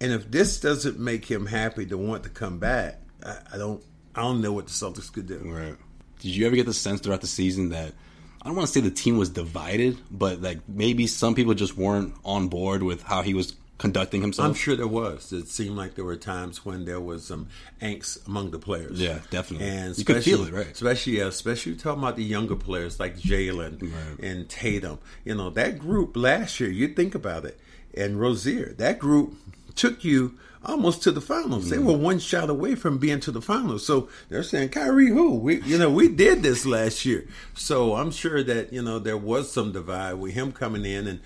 and 0.01 0.11
if 0.11 0.31
this 0.31 0.59
doesn't 0.59 0.99
make 0.99 1.25
him 1.25 1.45
happy 1.45 1.85
to 1.85 1.95
want 1.95 2.23
to 2.23 2.29
come 2.29 2.57
back, 2.57 2.99
I, 3.23 3.37
I 3.53 3.57
don't, 3.59 3.83
I 4.15 4.21
don't 4.21 4.41
know 4.41 4.51
what 4.51 4.65
the 4.65 4.71
Celtics 4.71 5.13
could 5.13 5.27
do. 5.27 5.39
Right. 5.45 5.77
Did 6.19 6.35
you 6.35 6.47
ever 6.47 6.55
get 6.55 6.65
the 6.65 6.73
sense 6.73 7.01
throughout 7.01 7.21
the 7.21 7.27
season 7.27 7.69
that 7.69 7.93
I 8.41 8.47
don't 8.47 8.55
want 8.55 8.67
to 8.67 8.73
say 8.73 8.79
the 8.79 8.89
team 8.89 9.17
was 9.17 9.29
divided, 9.29 9.97
but 10.09 10.41
like 10.41 10.67
maybe 10.67 11.05
some 11.07 11.35
people 11.35 11.53
just 11.53 11.77
weren't 11.77 12.15
on 12.25 12.47
board 12.47 12.81
with 12.81 13.03
how 13.03 13.21
he 13.21 13.33
was 13.33 13.55
conducting 13.77 14.21
himself. 14.21 14.47
I'm 14.47 14.53
sure 14.53 14.75
there 14.75 14.87
was. 14.87 15.33
It 15.33 15.47
seemed 15.47 15.75
like 15.75 15.95
there 15.95 16.05
were 16.05 16.15
times 16.15 16.63
when 16.63 16.85
there 16.85 16.99
was 16.99 17.25
some 17.25 17.49
angst 17.81 18.25
among 18.27 18.51
the 18.51 18.59
players. 18.59 18.99
Yeah, 18.99 19.19
definitely. 19.29 19.67
And 19.67 19.97
you 19.97 20.05
could 20.05 20.23
feel 20.23 20.43
it, 20.45 20.53
right? 20.53 20.67
Especially, 20.67 21.17
yeah, 21.17 21.25
especially 21.25 21.75
talking 21.75 22.01
about 22.01 22.15
the 22.15 22.23
younger 22.23 22.55
players 22.55 22.99
like 22.99 23.17
Jaylen 23.17 23.81
right. 23.81 24.19
and 24.19 24.47
Tatum. 24.47 24.99
You 25.25 25.35
know 25.35 25.49
that 25.51 25.79
group 25.79 26.15
last 26.15 26.59
year. 26.59 26.69
You 26.69 26.89
think 26.89 27.15
about 27.15 27.45
it, 27.45 27.59
and 27.95 28.19
Rozier. 28.19 28.73
That 28.77 28.99
group 28.99 29.35
took 29.75 30.03
you 30.03 30.37
almost 30.63 31.03
to 31.03 31.11
the 31.11 31.21
finals. 31.21 31.69
They 31.69 31.79
were 31.79 31.97
one 31.97 32.19
shot 32.19 32.49
away 32.49 32.75
from 32.75 32.97
being 32.97 33.19
to 33.21 33.31
the 33.31 33.41
finals. 33.41 33.85
So 33.85 34.09
they're 34.29 34.43
saying, 34.43 34.69
Kyrie, 34.69 35.09
who? 35.09 35.35
We, 35.35 35.61
you 35.61 35.77
know, 35.77 35.89
we 35.89 36.07
did 36.07 36.43
this 36.43 36.65
last 36.65 37.05
year. 37.05 37.27
So 37.53 37.95
I'm 37.95 38.11
sure 38.11 38.43
that 38.43 38.71
you 38.71 38.81
know 38.81 38.99
there 38.99 39.17
was 39.17 39.51
some 39.51 39.71
divide 39.71 40.15
with 40.15 40.33
him 40.33 40.51
coming 40.51 40.85
in 40.85 41.07
and. 41.07 41.19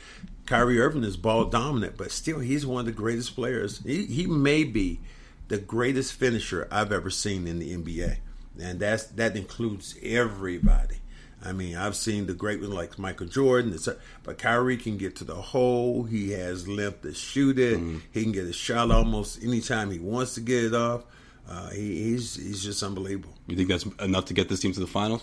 Kyrie 0.45 0.79
Irving 0.79 1.03
is 1.03 1.17
ball 1.17 1.45
dominant, 1.45 1.97
but 1.97 2.11
still, 2.11 2.37
he's 2.37 2.67
one 2.67 2.81
of 2.81 2.85
the 2.85 2.91
greatest 2.91 3.33
players. 3.33 3.79
He, 3.79 4.05
he 4.05 4.27
may 4.27 4.63
be 4.63 4.99
the 5.47 5.57
greatest 5.57 6.13
finisher 6.13 6.67
I've 6.71 6.91
ever 6.91 7.09
seen 7.09 7.47
in 7.47 7.57
the 7.57 7.75
NBA, 7.75 8.17
and 8.61 8.79
that's 8.79 9.05
that 9.05 9.35
includes 9.35 9.95
everybody. 10.03 10.97
I 11.45 11.51
mean, 11.51 11.75
I've 11.75 11.95
seen 11.95 12.25
the 12.25 12.33
great 12.33 12.59
ones 12.59 12.73
like 12.73 12.97
Michael 12.97 13.27
Jordan, 13.27 13.77
but 14.23 14.37
Kyrie 14.37 14.77
can 14.77 14.97
get 14.97 15.15
to 15.17 15.23
the 15.23 15.35
hole. 15.35 16.03
He 16.03 16.31
has 16.31 16.67
length 16.67 17.03
to 17.03 17.13
shoot 17.13 17.59
it. 17.59 17.77
Mm-hmm. 17.77 17.97
He 18.11 18.23
can 18.23 18.31
get 18.31 18.45
a 18.45 18.53
shot 18.53 18.91
almost 18.91 19.43
anytime 19.43 19.91
he 19.91 19.99
wants 19.99 20.35
to 20.35 20.41
get 20.41 20.63
it 20.63 20.73
off. 20.73 21.03
Uh, 21.47 21.69
he, 21.69 22.03
he's 22.03 22.35
he's 22.35 22.63
just 22.63 22.81
unbelievable. 22.81 23.33
You 23.47 23.55
think 23.55 23.69
that's 23.69 23.85
enough 23.99 24.25
to 24.25 24.33
get 24.33 24.49
this 24.49 24.59
team 24.59 24.71
to 24.73 24.79
the 24.79 24.87
finals? 24.87 25.21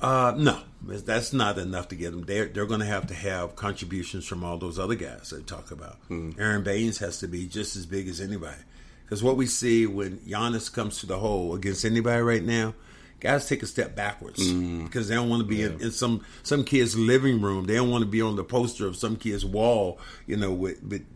Uh, 0.00 0.34
no, 0.36 0.58
that's 0.82 1.32
not 1.32 1.58
enough 1.58 1.88
to 1.88 1.94
get 1.94 2.10
them. 2.10 2.22
They're 2.22 2.46
they're 2.46 2.66
going 2.66 2.80
to 2.80 2.86
have 2.86 3.06
to 3.08 3.14
have 3.14 3.56
contributions 3.56 4.26
from 4.26 4.44
all 4.44 4.58
those 4.58 4.78
other 4.78 4.94
guys 4.94 5.30
they 5.30 5.42
talk 5.42 5.70
about. 5.70 6.00
Mm-hmm. 6.08 6.40
Aron 6.40 6.62
Baynes 6.62 6.98
has 6.98 7.18
to 7.20 7.28
be 7.28 7.46
just 7.46 7.76
as 7.76 7.86
big 7.86 8.08
as 8.08 8.20
anybody. 8.20 8.62
Because 9.04 9.22
what 9.22 9.36
we 9.36 9.46
see 9.46 9.86
when 9.86 10.18
Giannis 10.18 10.72
comes 10.72 11.00
to 11.00 11.06
the 11.06 11.18
hole 11.18 11.54
against 11.54 11.84
anybody 11.84 12.22
right 12.22 12.44
now, 12.44 12.74
guys 13.20 13.48
take 13.48 13.62
a 13.62 13.66
step 13.66 13.94
backwards 13.94 14.52
mm. 14.52 14.84
because 14.84 15.08
they 15.08 15.14
don't 15.14 15.28
want 15.28 15.42
to 15.42 15.46
be 15.46 15.56
yeah. 15.56 15.66
in, 15.66 15.80
in, 15.80 15.90
some 15.90 16.24
some 16.42 16.64
kid's 16.64 16.96
living 16.96 17.40
room. 17.40 17.66
They 17.66 17.74
don't 17.74 17.90
want 17.90 18.02
to 18.02 18.10
be 18.10 18.22
on 18.22 18.36
the 18.36 18.44
poster 18.44 18.86
of 18.86 18.96
some 18.96 19.16
kid's 19.16 19.44
wall, 19.44 19.98
you 20.26 20.36
know, 20.36 20.52
with, 20.52 20.82
with 20.82 21.06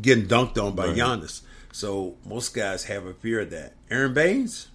getting 0.00 0.26
dunked 0.26 0.62
on 0.62 0.74
by 0.74 0.86
right. 0.88 0.96
Giannis. 0.96 1.42
So 1.72 2.16
most 2.24 2.54
guys 2.54 2.84
have 2.84 3.06
a 3.06 3.14
fear 3.14 3.40
of 3.40 3.50
that. 3.50 3.72
Aron 3.90 4.14
Baynes, 4.14 4.68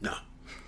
no. 0.00 0.14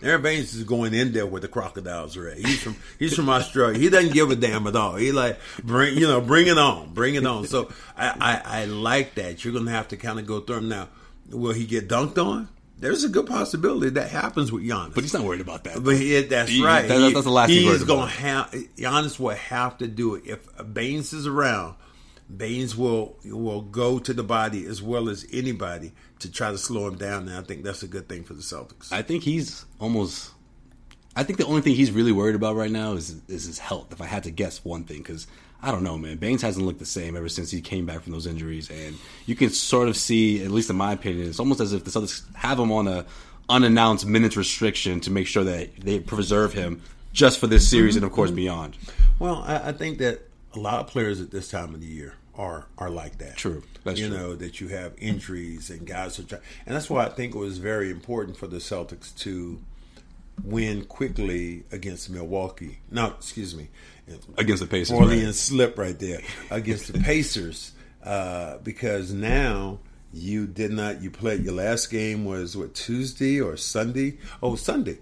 Aron 0.03 0.23
Baynes 0.23 0.55
is 0.55 0.65
going 0.65 0.93
in 0.93 1.13
there 1.13 1.27
with 1.27 1.43
the 1.43 1.49
crocodiles 1.49 2.17
are 2.17 2.29
at. 2.29 2.39
He's 2.39 2.63
from 2.63 2.77
he's 2.99 3.15
from 3.15 3.29
Australia. 3.29 3.79
He 3.79 3.89
doesn't 3.89 4.13
give 4.13 4.31
a 4.31 4.37
damn 4.37 4.67
at 4.67 4.77
all. 4.77 4.97
He 4.97 5.13
like 5.13 5.39
bring 5.63 5.97
you 5.97 6.07
know 6.07 6.21
bring 6.21 6.49
it 6.49 6.59
on, 6.59 6.93
bring 6.93 7.15
it 7.15 7.27
on. 7.27 7.47
So 7.47 7.71
I 7.97 8.09
I, 8.21 8.61
I 8.63 8.65
like 8.65 9.15
that. 9.15 9.45
You're 9.45 9.55
gonna 9.55 9.71
have 9.71 9.89
to 9.89 9.97
kind 9.97 10.19
of 10.19 10.27
go 10.27 10.41
through 10.41 10.59
him 10.59 10.69
now. 10.69 10.89
Will 11.31 11.53
he 11.53 11.67
get 11.67 11.89
dunked 11.89 12.19
on? 12.19 12.49
There's 12.79 13.05
a 13.05 13.09
good 13.09 13.27
possibility 13.27 13.91
that 13.91 14.11
happens 14.11 14.53
with 14.53 14.63
Giannis. 14.63 14.95
But 14.95 15.05
he's 15.05 15.15
not 15.15 15.25
worried 15.25 15.41
about 15.41 15.65
that. 15.65 15.83
But 15.83 15.97
he, 15.97 16.21
that's 16.23 16.51
he, 16.51 16.63
right. 16.63 16.87
That, 16.87 16.99
that's 16.99 17.25
the 17.25 17.31
last 17.31 17.49
he, 17.49 17.65
he's 17.65 17.85
going 17.85 18.09
to 18.09 18.15
have 18.15 18.51
Giannis 18.51 19.19
will 19.19 19.35
have 19.35 19.79
to 19.79 19.87
do 19.87 20.15
it 20.15 20.27
if 20.27 20.47
Baynes 20.75 21.13
is 21.13 21.27
around. 21.27 21.77
Baynes 22.35 22.77
will 22.77 23.17
will 23.25 23.63
go 23.63 23.99
to 23.99 24.13
the 24.13 24.25
body 24.25 24.67
as 24.67 24.83
well 24.83 25.09
as 25.09 25.25
anybody 25.33 25.93
to 26.19 26.31
try 26.31 26.51
to 26.51 26.59
slow 26.59 26.89
him 26.89 26.97
down. 26.97 27.29
And 27.29 27.37
I 27.37 27.43
think 27.43 27.63
that's 27.63 27.83
a 27.83 27.89
good 27.89 28.09
thing 28.09 28.25
for 28.25 28.35
the 28.35 28.43
Celtics. 28.43 28.93
I 28.93 29.03
think 29.03 29.23
he's 29.23 29.65
almost. 29.81 30.33
I 31.15 31.23
think 31.23 31.39
the 31.39 31.47
only 31.47 31.63
thing 31.63 31.75
he's 31.75 31.93
really 31.93 32.13
worried 32.13 32.35
about 32.35 32.57
right 32.57 32.71
now 32.71 32.93
is 32.93 33.23
is 33.29 33.45
his 33.45 33.59
health. 33.59 33.93
If 33.93 34.03
I 34.03 34.07
had 34.07 34.25
to 34.25 34.31
guess 34.31 34.65
one 34.65 34.85
thing, 34.85 34.99
because 34.99 35.27
I 35.63 35.71
don't 35.71 35.83
know, 35.83 35.97
man. 35.97 36.19
Baynes 36.19 36.43
hasn't 36.43 36.65
looked 36.65 36.79
the 36.79 36.87
same 36.87 37.17
ever 37.17 37.29
since 37.29 37.51
he 37.51 37.61
came 37.61 37.87
back 37.87 38.03
from 38.03 38.13
those 38.13 38.27
injuries, 38.27 38.71
and 38.71 38.97
you 39.25 39.35
can 39.35 39.51
sort 39.51 39.89
of 39.89 39.97
see, 39.97 40.45
at 40.45 40.51
least 40.51 40.71
in 40.71 40.77
my 40.77 40.93
opinion, 40.93 41.29
it's 41.29 41.41
almost 41.41 41.61
as 41.61 41.73
if 41.73 41.85
the 41.85 41.91
Celtics 41.91 42.23
have 42.35 42.59
him 42.59 42.71
on 42.71 42.87
a 42.87 43.07
unannounced 43.49 44.07
minutes 44.07 44.37
restriction 44.37 45.01
to 45.01 45.11
make 45.11 45.27
sure 45.27 45.45
that 45.45 45.75
they 45.77 46.01
preserve 46.01 46.53
him 46.53 46.83
just 47.13 47.39
for 47.39 47.47
this 47.47 47.69
series 47.69 47.95
mm-hmm. 47.95 48.05
and 48.05 48.11
of 48.11 48.15
course 48.15 48.31
beyond. 48.31 48.77
Well, 49.19 49.45
I, 49.47 49.69
I, 49.69 49.73
think 49.73 49.99
that 49.99 50.21
a 50.55 50.59
lot 50.59 50.81
of 50.81 50.89
players 50.89 51.21
at 51.21 51.31
this 51.31 51.49
time 51.49 51.73
of 51.73 51.81
the 51.81 51.87
year 51.87 52.15
are 52.35 52.67
are 52.77 52.91
like 52.91 53.19
that. 53.19 53.37
True, 53.37 53.63
that's 53.85 53.99
you 53.99 54.09
true. 54.09 54.17
know 54.17 54.35
that 54.35 54.61
you 54.61 54.69
have 54.69 54.93
injuries 54.99 55.71
and 55.71 55.87
guys 55.87 56.19
are 56.19 56.25
trying, 56.25 56.43
and 56.67 56.75
that's 56.75 56.91
why 56.91 57.07
I 57.07 57.09
think 57.09 57.35
it 57.35 57.39
was 57.39 57.59
very 57.59 57.91
important 57.91 58.37
for 58.37 58.47
the 58.47 58.59
Celtics 58.59 59.17
to 59.19 59.61
win 60.45 60.85
quickly 60.85 61.65
against 61.73 62.11
Milwaukee. 62.11 62.79
No, 62.91 63.07
excuse 63.07 63.55
me, 63.55 63.69
against 64.37 64.63
the 64.63 64.69
Pacers. 64.69 64.97
Orleans 64.97 65.25
right. 65.25 65.35
slip 65.35 65.79
right 65.79 65.99
there 65.99 66.21
against 66.51 66.93
the 66.93 66.99
Pacers 67.01 67.73
uh, 68.05 68.59
because 68.59 69.13
now 69.13 69.81
you 70.13 70.47
did 70.47 70.71
not. 70.71 71.03
You 71.03 71.11
played 71.11 71.45
your 71.45 71.55
last 71.55 71.91
game 71.91 72.25
was 72.25 72.57
what 72.57 72.75
Tuesday 72.75 73.41
or 73.41 73.57
Sunday? 73.57 74.19
Oh, 74.43 74.55
Sunday, 74.55 74.99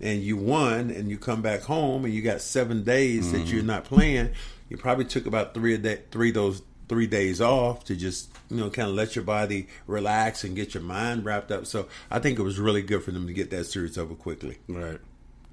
and 0.00 0.22
you 0.22 0.36
won, 0.36 0.90
and 0.90 1.10
you 1.10 1.18
come 1.18 1.42
back 1.42 1.62
home, 1.62 2.04
and 2.04 2.12
you 2.12 2.22
got 2.22 2.40
seven 2.40 2.84
days 2.84 3.26
mm-hmm. 3.26 3.38
that 3.38 3.46
you're 3.52 3.62
not 3.62 3.84
playing. 3.84 4.30
You 4.68 4.76
probably 4.76 5.04
took 5.04 5.26
about 5.26 5.54
three 5.54 5.74
a 5.74 5.78
day, 5.78 6.00
three 6.10 6.30
those 6.30 6.62
three 6.88 7.06
days 7.06 7.40
off 7.40 7.84
to 7.84 7.96
just 7.96 8.31
you 8.52 8.60
know 8.60 8.70
kind 8.70 8.88
of 8.88 8.94
let 8.94 9.16
your 9.16 9.24
body 9.24 9.68
relax 9.86 10.44
and 10.44 10.54
get 10.54 10.74
your 10.74 10.82
mind 10.82 11.24
wrapped 11.24 11.50
up. 11.50 11.66
So 11.66 11.88
I 12.10 12.18
think 12.18 12.38
it 12.38 12.42
was 12.42 12.58
really 12.58 12.82
good 12.82 13.02
for 13.02 13.10
them 13.10 13.26
to 13.26 13.32
get 13.32 13.50
that 13.50 13.64
series 13.64 13.98
over 13.98 14.14
quickly. 14.14 14.58
Right. 14.68 14.98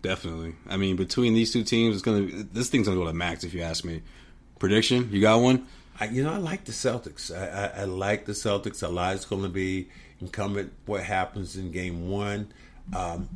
Definitely. 0.02 0.56
I 0.68 0.78
mean, 0.78 0.96
between 0.96 1.34
these 1.34 1.52
two 1.52 1.64
teams, 1.64 1.96
it's 1.96 2.04
gonna 2.04 2.28
this 2.52 2.70
thing's 2.70 2.88
gonna 2.88 3.00
go 3.00 3.08
to 3.08 3.14
max. 3.14 3.44
If 3.44 3.54
you 3.54 3.62
ask 3.62 3.84
me, 3.84 4.02
prediction, 4.60 5.10
you 5.12 5.22
got 5.22 5.42
one? 5.42 5.68
I, 6.00 6.06
you 6.06 6.24
know, 6.24 6.34
I 6.34 6.38
like 6.38 6.66
the 6.66 6.72
Celtics. 6.72 7.36
I, 7.36 7.82
I, 7.82 7.82
I 7.82 7.84
like 7.86 8.26
the 8.26 8.32
Celtics. 8.32 8.82
A 8.84 8.88
lot 8.88 9.16
is 9.16 9.26
going 9.26 9.44
to 9.44 9.50
be 9.50 9.90
incumbent 10.22 10.72
what 10.86 11.04
happens 11.04 11.58
in 11.58 11.72
Game 11.72 12.10
One. 12.10 12.54
Um, 12.96 13.30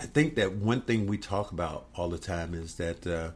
I 0.00 0.04
think 0.04 0.34
that 0.36 0.54
one 0.54 0.80
thing 0.80 1.06
we 1.06 1.18
talk 1.18 1.52
about 1.52 1.86
all 1.94 2.08
the 2.08 2.18
time 2.18 2.54
is 2.54 2.74
that 2.76 3.06
uh, 3.06 3.30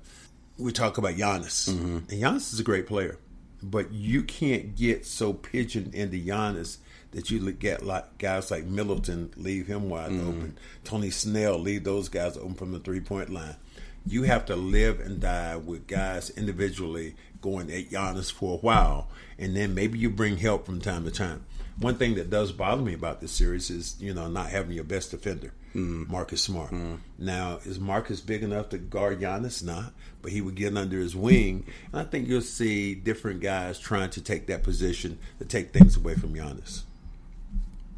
we 0.59 0.73
talk 0.73 0.99
about 0.99 1.15
Giannis, 1.15 1.69
mm-hmm. 1.69 1.97
and 1.97 2.09
Giannis 2.09 2.53
is 2.53 2.61
a 2.61 2.65
great 2.65 2.87
player, 2.87 3.19
but 3.63 3.93
you 3.93 4.23
can't 4.23 4.77
get 4.77 5.07
so 5.07 5.33
pigeoned 5.33 5.95
into 5.95 6.17
Giannis 6.17 6.79
that 7.13 7.31
you 7.31 7.53
get 7.53 7.85
like 7.85 8.19
guys 8.19 8.51
like 8.51 8.65
Middleton 8.65 9.33
leave 9.37 9.67
him 9.67 9.89
wide 9.89 10.11
mm. 10.11 10.29
open, 10.29 10.59
Tony 10.85 11.11
Snell 11.11 11.59
leave 11.59 11.85
those 11.85 12.09
guys 12.09 12.37
open 12.37 12.55
from 12.55 12.73
the 12.73 12.81
three 12.81 13.01
point 13.01 13.31
line. 13.31 13.57
You 14.05 14.25
have 14.25 14.47
to 14.47 14.57
live 14.57 14.99
and 14.99 15.21
die 15.21 15.57
with 15.57 15.87
guys 15.87 16.31
individually 16.31 17.15
going 17.41 17.71
at 17.71 17.91
Giannis 17.91 18.33
for 18.33 18.55
a 18.55 18.61
while, 18.61 19.09
and 19.39 19.55
then 19.55 19.75
maybe 19.75 19.99
you 19.99 20.11
bring 20.11 20.39
help 20.39 20.67
from 20.67 20.81
time 20.81 21.05
to 21.05 21.11
time. 21.11 21.45
One 21.79 21.97
thing 21.97 22.15
that 22.17 22.31
does 22.31 22.53
bother 22.53 22.83
me 22.83 22.95
about 22.95 23.21
this 23.21 23.33
series 23.33 23.71
is 23.71 23.97
you 24.01 24.13
know 24.13 24.29
not 24.29 24.51
having 24.51 24.73
your 24.73 24.85
best 24.85 25.11
defender, 25.11 25.53
mm. 25.75 26.09
Marcus 26.09 26.43
Smart. 26.43 26.71
Mm. 26.71 26.99
Now 27.19 27.59
is 27.65 27.79
Marcus 27.79 28.21
big 28.21 28.43
enough 28.43 28.71
to 28.71 28.79
guard 28.79 29.21
Giannis? 29.21 29.63
Not, 29.65 29.93
but 30.21 30.33
he 30.33 30.41
would 30.41 30.55
get 30.55 30.77
under 30.77 30.99
his 30.99 31.17
wing, 31.17 31.67
and 31.93 32.01
I 32.01 32.05
think 32.05 32.29
you'll 32.29 32.41
see 32.41 32.95
different 32.95 33.41
guys 33.41 33.79
trying 33.79 34.11
to 34.11 34.23
take 34.23 34.47
that 34.47 34.63
position 34.63 35.19
to 35.39 35.45
take 35.45 35.73
things 35.73 35.97
away 35.97 36.15
from 36.15 36.35
Giannis. 36.35 36.83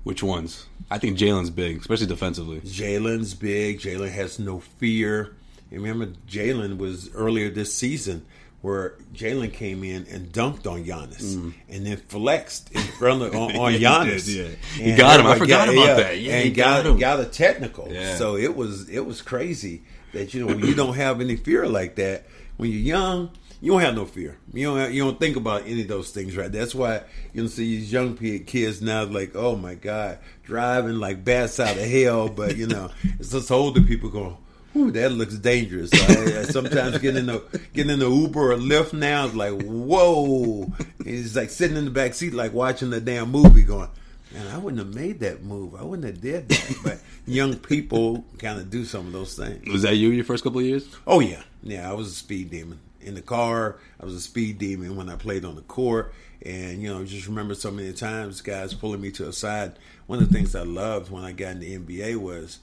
Which 0.05 0.23
ones? 0.23 0.67
I 0.91 0.99
think 0.99 1.19
Jaylen's 1.19 1.51
big, 1.51 1.79
especially 1.79 2.07
defensively. 2.07 2.61
Jaylen's 2.61 3.33
big. 3.33 3.81
Jaylen 3.81 4.13
has 4.13 4.39
no 4.39 4.61
fear. 4.61 5.35
And 5.71 5.83
remember, 5.83 6.15
Jaylen 6.29 6.77
was 6.77 7.13
earlier 7.15 7.49
this 7.49 7.75
season 7.75 8.27
where 8.65 8.95
Jaylen 9.13 9.53
came 9.53 9.85
in 9.85 10.07
and 10.11 10.33
dunked 10.33 10.67
on 10.67 10.87
Giannis 10.87 11.37
mm. 11.37 11.53
and 11.69 11.85
then 11.85 11.99
flexed 11.99 12.73
in 12.73 12.81
front 12.81 13.21
of 13.21 13.35
on, 13.35 13.55
on 13.57 13.73
Giannis. 13.75 14.27
yeah, 14.27 14.49
he 14.83 14.93
yeah. 14.93 14.97
got 14.97 15.21
him. 15.21 15.27
I 15.27 15.39
forgot 15.39 15.67
got, 15.67 15.75
about 15.75 15.87
yeah, 15.87 15.95
that. 15.97 16.19
Yeah, 16.19 16.33
and 16.37 16.45
he 16.45 16.51
got, 16.51 16.85
got, 16.85 16.99
got 16.99 17.21
a 17.21 17.27
technical. 17.27 17.93
Yeah. 17.93 18.17
So 18.17 18.37
it 18.37 18.57
was 18.57 18.89
it 18.89 19.05
was 19.05 19.21
crazy 19.21 19.83
that 20.15 20.33
you 20.33 20.41
know 20.41 20.47
when 20.47 20.61
you 20.61 20.75
don't 20.75 20.95
have 20.95 21.21
any 21.21 21.37
fear 21.37 21.69
like 21.69 21.97
that 21.97 22.25
when 22.57 22.71
you're 22.71 22.81
young 22.81 23.33
you 23.61 23.73
don't 23.73 23.81
have 23.81 23.95
no 23.95 24.05
fear. 24.05 24.37
You 24.53 24.67
don't 24.67 24.79
have, 24.79 24.93
you 24.93 25.03
don't 25.03 25.19
think 25.19 25.37
about 25.37 25.63
any 25.63 25.81
of 25.83 25.89
those 25.89 26.11
things, 26.11 26.37
right? 26.37 26.53
That's 26.53 26.75
why 26.75 27.03
you 27.33 27.43
know 27.43 27.49
see 27.49 27.79
these 27.79 27.93
young 27.93 28.15
kids 28.17 28.83
now 28.83 29.05
like, 29.05 29.35
oh 29.35 29.57
my 29.57 29.75
god, 29.75 30.19
driving 30.43 31.01
like 31.01 31.25
bats 31.25 31.61
out 31.61 31.77
of 31.77 31.83
hell. 31.85 32.29
But 32.29 32.57
you 32.57 32.67
know, 32.67 32.91
it's 33.19 33.31
just 33.31 33.51
older 33.51 33.83
people 33.83 34.11
going, 34.11 34.37
Ooh, 34.77 34.91
that 34.91 35.13
looks 35.13 35.37
dangerous. 35.37 35.91
I, 35.93 36.41
I 36.41 36.43
sometimes 36.45 36.99
getting 36.99 37.21
in 37.21 37.27
the 37.27 37.43
getting 37.73 37.93
in 37.93 37.99
the 38.01 38.11
Uber 38.11 38.53
or 38.53 38.57
Lyft 38.57 38.93
now 38.93 39.27
is 39.27 39.35
like, 39.35 39.63
whoa. 39.63 40.73
It's 41.01 41.37
like 41.37 41.51
sitting 41.51 41.77
in 41.77 41.85
the 41.85 41.91
back 41.91 42.15
seat, 42.15 42.35
like 42.35 42.53
watching 42.53 42.91
the 42.91 43.01
damn 43.01 43.31
movie, 43.31 43.63
going, 43.63 43.89
man, 44.33 44.47
I 44.49 44.59
wouldn't 44.59 44.81
have 44.81 44.95
made 44.95 45.21
that 45.21 45.43
move. 45.43 45.75
I 45.75 45.83
wouldn't 45.83 46.07
have 46.07 46.21
did 46.21 46.49
that. 46.49 46.77
But 46.85 47.01
young 47.27 47.57
people 47.57 48.25
kind 48.39 48.59
of 48.59 48.71
do 48.71 48.85
some 48.85 49.07
of 49.07 49.13
those 49.13 49.37
things. 49.37 49.67
Was 49.69 49.83
that 49.83 49.97
you 49.97 50.11
your 50.11 50.25
first 50.25 50.43
couple 50.43 50.59
of 50.59 50.67
years? 50.67 50.89
Oh 51.07 51.21
yeah, 51.21 51.43
yeah. 51.63 51.89
I 51.89 51.95
was 51.95 52.09
a 52.09 52.15
speed 52.15 52.51
demon 52.51 52.81
in 53.01 53.15
the 53.15 53.23
car. 53.23 53.77
I 54.01 54.05
was 54.05 54.15
a 54.15 54.21
speed 54.21 54.59
demon 54.59 54.97
when 54.97 55.09
I 55.09 55.17
played 55.17 55.45
on 55.45 55.55
the 55.55 55.63
court. 55.63 56.13
And, 56.45 56.83
you 56.83 56.93
know, 56.93 57.05
just 57.05 57.27
remember 57.27 57.55
so 57.55 57.71
many 57.71 57.93
times 57.93 58.43
guys 58.43 58.75
pulling 58.75 59.01
me 59.01 59.11
to 59.13 59.29
a 59.29 59.33
side. 59.33 59.79
One 60.07 60.23
of 60.23 60.29
the 60.29 60.35
things 60.35 60.55
I 60.55 60.63
loved 60.63 61.11
when 61.11 61.25
I 61.25 61.33
got 61.33 61.53
in 61.53 61.61
the 61.61 61.79
NBA 61.79 62.17
was, 62.17 62.59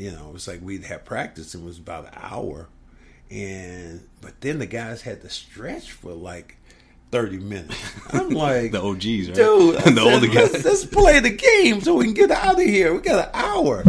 you 0.00 0.10
know, 0.10 0.28
it 0.28 0.32
was 0.32 0.48
like 0.48 0.62
we'd 0.62 0.84
have 0.84 1.04
practice 1.04 1.54
and 1.54 1.62
it 1.62 1.66
was 1.66 1.78
about 1.78 2.06
an 2.06 2.14
hour. 2.16 2.68
And, 3.30 4.08
but 4.22 4.40
then 4.40 4.58
the 4.58 4.66
guys 4.66 5.02
had 5.02 5.20
to 5.20 5.28
stretch 5.28 5.92
for 5.92 6.12
like 6.12 6.56
30 7.12 7.38
minutes. 7.38 7.76
I'm 8.12 8.30
like, 8.30 8.72
the 8.72 8.82
OGs, 8.82 9.28
right? 9.28 9.34
Dude, 9.34 9.74
the 9.76 9.82
said, 9.82 9.98
older 9.98 10.26
guys. 10.26 10.52
Let's, 10.52 10.64
let's, 10.64 10.84
play 10.86 11.20
the 11.20 11.30
game 11.30 11.82
so 11.82 11.96
we 11.96 12.06
can 12.06 12.14
get 12.14 12.30
out 12.30 12.54
of 12.54 12.66
here. 12.66 12.94
We 12.94 13.00
got 13.00 13.28
an 13.28 13.30
hour. 13.34 13.84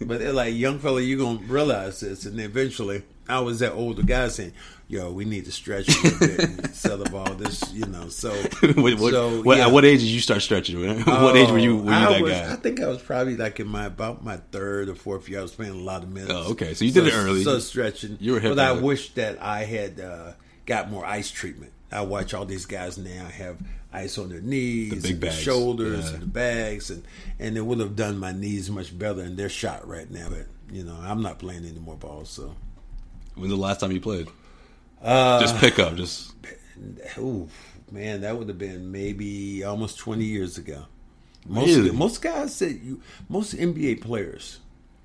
but 0.00 0.20
they're 0.20 0.32
like, 0.32 0.54
young 0.54 0.78
fella, 0.78 1.00
you're 1.00 1.18
going 1.18 1.40
to 1.40 1.44
realize 1.46 1.98
this. 1.98 2.26
And 2.26 2.40
eventually, 2.40 3.02
I 3.28 3.40
was 3.40 3.58
that 3.60 3.72
older 3.72 4.02
guy 4.02 4.28
saying, 4.28 4.52
"Yo, 4.88 5.10
we 5.12 5.24
need 5.24 5.44
to 5.46 5.52
stretch 5.52 5.88
a 5.88 6.02
little 6.02 6.18
bit 6.18 6.40
and 6.40 6.74
sell 6.74 6.98
the 6.98 7.10
ball." 7.10 7.34
This, 7.34 7.72
you 7.72 7.86
know, 7.86 8.08
so, 8.08 8.30
what, 8.74 8.98
what, 8.98 9.12
so 9.12 9.42
what, 9.42 9.58
yeah. 9.58 9.66
At 9.66 9.72
what 9.72 9.84
age 9.84 10.00
did 10.00 10.08
you 10.08 10.20
start 10.20 10.42
stretching? 10.42 10.80
what 11.04 11.36
age 11.36 11.50
were 11.50 11.58
you? 11.58 11.76
Were 11.78 11.84
you 11.90 11.90
I 11.90 12.12
that 12.12 12.22
was, 12.22 12.32
guy? 12.32 12.52
I 12.52 12.56
think 12.56 12.80
I 12.80 12.88
was 12.88 13.02
probably 13.02 13.36
like 13.36 13.58
in 13.60 13.68
my 13.68 13.86
about 13.86 14.24
my 14.24 14.36
third 14.52 14.88
or 14.88 14.94
fourth 14.94 15.28
year. 15.28 15.40
I 15.40 15.42
was 15.42 15.52
playing 15.52 15.72
a 15.72 15.84
lot 15.84 16.02
of 16.02 16.08
minutes. 16.10 16.32
Oh, 16.34 16.52
okay. 16.52 16.74
So 16.74 16.84
you 16.84 16.92
did 16.92 17.06
it 17.06 17.14
early. 17.14 17.42
So 17.42 17.58
stretching. 17.58 18.18
You 18.20 18.32
were 18.32 18.40
hip 18.40 18.54
but 18.54 18.58
I 18.64 18.72
wish 18.72 19.14
that 19.14 19.42
I 19.42 19.64
had 19.64 20.00
uh, 20.00 20.32
got 20.66 20.90
more 20.90 21.04
ice 21.04 21.30
treatment. 21.30 21.72
I 21.92 22.02
watch 22.02 22.34
all 22.34 22.44
these 22.44 22.66
guys 22.66 22.98
now 22.98 23.26
have 23.26 23.58
ice 23.92 24.18
on 24.18 24.28
their 24.28 24.40
knees, 24.40 24.90
The 24.90 24.96
big 25.00 25.12
and 25.12 25.22
the 25.22 25.30
shoulders, 25.30 26.06
Yeah. 26.06 26.14
and 26.14 26.22
the 26.22 26.26
bags, 26.26 26.90
and 26.90 27.04
and 27.38 27.56
it 27.56 27.62
would 27.62 27.78
have 27.80 27.96
done 27.96 28.18
my 28.18 28.32
knees 28.32 28.68
much 28.70 28.96
better. 28.96 29.20
And 29.22 29.36
they're 29.36 29.48
shot 29.48 29.86
right 29.86 30.10
now, 30.10 30.28
but 30.28 30.46
you 30.70 30.82
know 30.84 30.96
I'm 31.00 31.22
not 31.22 31.38
playing 31.38 31.64
any 31.64 31.78
more 31.78 31.96
balls. 31.96 32.28
So, 32.30 32.54
When's 33.36 33.50
the 33.50 33.56
last 33.56 33.80
time 33.80 33.92
you 33.92 34.00
played? 34.00 34.28
uh, 35.02 35.40
Just 35.40 35.56
pick 35.58 35.78
up. 35.78 35.94
Just 35.94 36.32
ooh, 37.18 37.48
man, 37.90 38.22
that 38.22 38.36
would 38.36 38.48
have 38.48 38.58
been 38.58 38.90
maybe 38.90 39.62
almost 39.64 39.98
20 39.98 40.24
years 40.24 40.58
ago. 40.58 40.86
Most 41.48 41.68
Really? 41.68 41.90
most 41.92 42.20
guys 42.22 42.54
said 42.54 42.80
you 42.82 43.00
most 43.28 43.54
NBA 43.54 44.00
players 44.00 44.58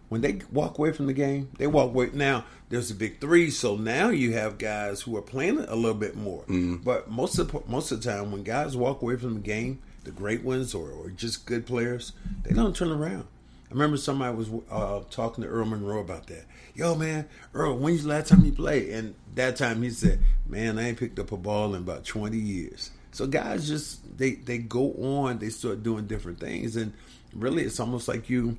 when 0.10 0.22
they 0.22 0.40
walk 0.52 0.78
away 0.80 0.92
from 0.92 1.06
the 1.06 1.14
game, 1.14 1.50
they 1.60 1.68
walk 1.68 1.90
away. 1.92 2.10
Now 2.14 2.46
there's 2.70 2.90
a 2.90 2.96
big 2.96 3.22
three, 3.22 3.50
so 3.52 3.76
now 3.76 4.10
you 4.10 4.34
have 4.34 4.58
guys 4.58 5.02
who 5.02 5.16
are 5.16 5.22
playing 5.22 5.60
a 5.60 5.76
little 5.76 5.94
bit 5.94 6.16
more. 6.16 6.44
But 6.84 7.10
most 7.12 7.38
of 7.38 7.52
the, 7.52 7.62
most 7.68 7.92
of 7.92 8.02
the 8.02 8.12
time, 8.12 8.32
when 8.32 8.44
guys 8.44 8.76
walk 8.76 9.02
away 9.04 9.18
from 9.18 9.36
the 9.36 9.40
game, 9.40 9.82
the 10.04 10.12
great 10.12 10.44
ones 10.44 10.74
or, 10.74 10.90
or 10.92 11.10
just 11.12 11.46
good 11.46 11.66
players, 11.68 12.12
they 12.44 12.54
don't 12.54 12.76
turn 12.76 12.92
around. 12.92 13.28
I 13.72 13.74
remember 13.74 13.96
somebody 13.96 14.36
was 14.36 14.50
uh, 14.70 15.00
talking 15.10 15.46
to 15.46 15.50
Earl 15.50 15.66
Monroe 15.66 16.02
about 16.02 16.28
that. 16.28 16.44
Yo, 16.76 16.94
man, 16.94 17.30
Earl, 17.54 17.78
when's 17.78 18.04
the 18.04 18.10
last 18.10 18.28
time 18.28 18.44
you 18.44 18.52
played? 18.52 18.90
And 18.90 19.16
that 19.36 19.56
time 19.56 19.82
he 19.82 19.90
said, 19.92 20.20
"Man, 20.46 20.78
I 20.78 20.90
ain't 20.90 21.00
picked 21.00 21.20
up 21.20 21.32
a 21.32 21.38
ball 21.38 21.74
in 21.74 21.84
about 21.84 22.04
20 22.04 22.38
years." 22.38 22.92
So 23.14 23.28
guys 23.28 23.70
just 23.70 24.18
they 24.18 24.32
they 24.34 24.58
go 24.58 24.92
on, 24.94 25.40
they 25.40 25.48
start 25.48 25.84
doing 25.84 26.06
different 26.06 26.42
things, 26.42 26.76
and 26.76 26.92
really, 27.34 27.64
it's 27.64 27.80
almost 27.80 28.10
like 28.10 28.30
you. 28.30 28.58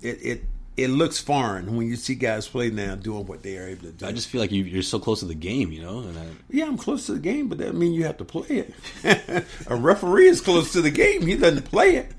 It 0.00 0.18
it 0.22 0.44
it 0.76 0.88
looks 0.88 1.20
foreign 1.20 1.76
when 1.76 1.86
you 1.86 1.94
see 1.94 2.16
guys 2.16 2.48
play 2.48 2.68
now 2.70 2.96
doing 2.96 3.26
what 3.26 3.42
they 3.42 3.56
are 3.58 3.68
able 3.68 3.82
to 3.82 3.92
do. 3.92 4.06
I 4.06 4.12
just 4.12 4.28
feel 4.28 4.40
like 4.40 4.50
you, 4.50 4.64
you're 4.64 4.82
so 4.82 4.98
close 4.98 5.20
to 5.20 5.26
the 5.26 5.34
game, 5.34 5.70
you 5.70 5.80
know. 5.80 6.00
And 6.00 6.18
I, 6.18 6.26
Yeah, 6.50 6.66
I'm 6.66 6.78
close 6.78 7.06
to 7.06 7.12
the 7.12 7.20
game, 7.20 7.48
but 7.48 7.58
that 7.58 7.74
doesn't 7.74 7.92
you 7.92 8.04
have 8.04 8.16
to 8.18 8.24
play 8.24 8.66
it. 9.04 9.44
a 9.68 9.76
referee 9.76 10.26
is 10.26 10.40
close 10.40 10.72
to 10.72 10.82
the 10.82 10.90
game; 10.90 11.26
he 11.26 11.36
doesn't 11.36 11.64
play 11.64 11.96
it. 11.96 12.12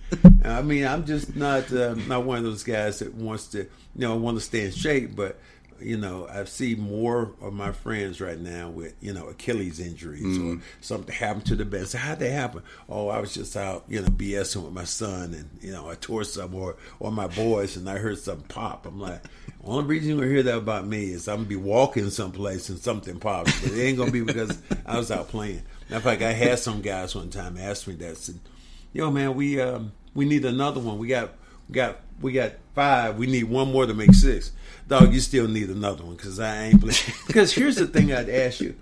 I 0.44 0.62
mean, 0.62 0.86
I'm 0.86 1.06
just 1.06 1.36
not 1.36 1.72
uh, 1.74 1.96
not 2.08 2.24
one 2.24 2.38
of 2.38 2.44
those 2.46 2.64
guys 2.64 3.00
that 3.00 3.14
wants 3.14 3.48
to, 3.48 3.60
you 3.60 3.68
know, 3.96 4.16
want 4.16 4.38
to 4.38 4.42
stay 4.42 4.66
in 4.66 4.72
shape. 4.72 5.16
But 5.16 5.38
you 5.80 5.98
know, 5.98 6.28
I 6.30 6.44
see 6.46 6.76
more 6.76 7.34
of 7.42 7.54
my 7.54 7.72
friends 7.72 8.22
right 8.22 8.40
now 8.40 8.70
with 8.70 8.94
you 9.02 9.14
know 9.14 9.28
Achilles 9.28 9.80
injuries 9.80 10.38
or 10.38 10.62
something 10.82 11.14
happened 11.14 11.46
to 11.48 11.56
the 11.56 11.66
best. 11.66 11.92
So 11.92 11.98
how'd 11.98 12.20
that 12.20 12.32
happen? 12.32 12.64
Oh, 12.90 13.10
I 13.10 13.20
was 13.20 13.34
just 13.34 13.56
out, 13.56 13.86
you 13.88 14.02
know, 14.02 14.08
BSing 14.08 14.64
with 14.64 14.74
my 14.74 14.86
son, 14.86 15.34
and 15.34 15.50
you 15.62 15.72
know, 15.72 15.90
I 15.90 15.96
tore 15.96 16.24
some 16.24 16.54
or 16.56 16.78
or 17.00 17.12
my 17.12 17.28
boys, 17.28 17.78
and 17.78 17.90
I 17.90 17.98
heard 17.98 18.20
something 18.20 18.48
pop. 18.48 18.86
I'm 18.86 19.00
like. 19.00 19.22
Only 19.68 19.86
reason 19.86 20.10
you're 20.10 20.20
gonna 20.20 20.30
hear 20.32 20.44
that 20.44 20.58
about 20.58 20.86
me 20.86 21.06
is 21.06 21.28
I'm 21.28 21.38
gonna 21.38 21.48
be 21.48 21.56
walking 21.56 22.12
someplace 22.12 22.70
and 22.70 22.78
something 22.78 23.20
pops, 23.20 23.60
but 23.62 23.72
it 23.72 23.82
ain't 23.82 23.98
gonna 23.98 24.12
be 24.12 24.22
because 24.22 24.62
I 24.86 24.96
was 24.96 25.10
out 25.10 25.30
playing. 25.30 25.64
Matter 25.90 25.98
of 25.98 26.04
fact, 26.04 26.22
I 26.22 26.34
had 26.34 26.60
some 26.60 26.82
guys 26.82 27.16
one 27.16 27.32
time 27.32 27.58
ask 27.58 27.88
me 27.88 27.96
that. 27.96 28.18
Said, 28.18 28.40
"Yo, 28.94 29.10
man, 29.10 29.34
we 29.34 29.60
um, 29.60 29.92
we 30.14 30.26
need 30.26 30.46
another 30.46 30.80
one. 30.80 31.00
We 31.00 31.08
got 31.08 31.34
we 31.70 31.74
got 31.74 31.98
we 32.22 32.32
got 32.34 32.54
five. 32.74 33.18
We 33.18 33.28
need 33.28 33.46
one 33.46 33.72
more 33.72 33.86
to 33.86 33.94
make 33.94 34.14
six. 34.14 34.52
Dog, 34.88 35.14
you 35.14 35.20
still 35.20 35.48
need 35.48 35.70
another 35.70 36.04
one 36.04 36.16
because 36.16 36.40
I 36.40 36.66
ain't 36.66 36.82
playing. 36.82 36.96
Because 37.28 37.54
here's 37.54 37.76
the 37.76 37.88
thing: 37.88 38.14
I'd 38.14 38.30
ask 38.30 38.62
you, 38.62 38.76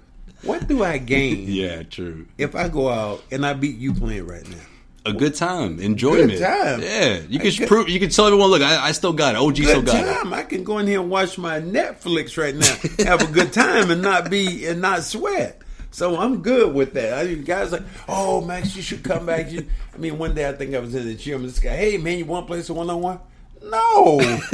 what 0.43 0.67
do 0.67 0.84
I 0.84 0.98
gain 0.98 1.46
yeah, 1.48 1.84
true. 1.84 2.28
if 2.38 2.56
I 2.56 2.67
go 2.67 2.89
out 2.89 3.24
and 3.32 3.46
I 3.46 3.54
beat 3.54 3.78
you 3.78 3.93
playing 3.93 4.28
right 4.28 4.48
now? 4.48 4.58
A 5.06 5.12
good 5.12 5.36
time, 5.36 5.80
enjoyment. 5.82 6.32
Good 6.32 6.39
time. 6.39 6.82
Yeah, 6.82 7.19
you 7.28 7.38
can 7.38 7.67
prove. 7.67 7.89
You 7.89 8.00
can 8.00 8.10
tell 8.10 8.26
everyone, 8.26 8.50
look, 8.50 8.62
I, 8.62 8.88
I 8.88 8.91
still 8.93 9.12
got 9.12 9.36
it. 9.36 9.38
OG 9.38 9.56
still 9.58 9.82
good 9.82 9.86
got 9.88 9.96
it. 10.06 10.13
time. 10.24 10.34
I 10.34 10.43
can 10.43 10.63
go 10.63 10.78
in 10.78 10.88
here 10.88 11.02
and 11.02 11.10
watch 11.10 11.38
my 11.38 11.60
Netflix 11.60 12.38
right 12.38 12.56
now, 12.56 13.06
have 13.06 13.22
a 13.22 13.32
good 13.32 13.52
time, 13.52 13.91
and 13.91 14.02
not 14.02 14.30
be 14.30 14.65
and 14.65 14.80
not 14.82 15.04
sweat. 15.04 15.62
So 15.93 16.17
I'm 16.17 16.41
good 16.41 16.73
with 16.73 16.93
that. 16.93 17.19
I 17.19 17.23
mean, 17.25 17.43
guys 17.43 17.71
like, 17.71 17.84
oh 18.10 18.41
Max, 18.41 18.75
you 18.75 18.82
should 18.82 19.03
come 19.03 19.27
back. 19.27 19.51
You, 19.51 19.67
I 19.93 19.97
mean, 19.97 20.17
one 20.17 20.34
day 20.34 20.49
I 20.49 20.53
think 20.53 20.73
I 20.73 20.79
was 20.79 20.95
in 20.95 21.06
the 21.06 21.13
gym. 21.13 21.41
and 21.41 21.49
This 21.49 21.60
guy, 21.60 21.75
hey 21.75 21.97
man, 21.97 22.17
you 22.17 22.25
want 22.25 22.47
to 22.47 22.51
play 22.51 22.63
some 22.63 22.77
one 22.77 22.89
on 22.89 22.99
one? 22.99 23.19
No, 23.62 24.19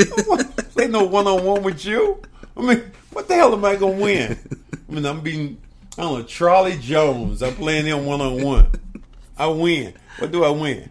play 0.73 0.87
no 0.87 1.05
one 1.05 1.27
on 1.27 1.45
one 1.45 1.63
with 1.63 1.85
you. 1.85 2.21
I 2.57 2.61
mean, 2.61 2.91
what 3.13 3.29
the 3.29 3.35
hell 3.35 3.53
am 3.53 3.63
I 3.63 3.77
gonna 3.77 4.01
win? 4.01 4.37
I 4.89 4.91
mean, 4.91 5.05
I'm 5.05 5.21
being, 5.21 5.61
I 5.97 6.01
don't 6.01 6.19
know, 6.19 6.25
Charlie 6.25 6.77
Jones. 6.77 7.41
I'm 7.41 7.55
playing 7.55 7.85
him 7.85 8.05
one 8.05 8.19
on 8.19 8.43
one. 8.43 8.67
I 9.37 9.47
win. 9.47 9.93
What 10.17 10.33
do 10.33 10.43
I 10.43 10.49
win? 10.49 10.89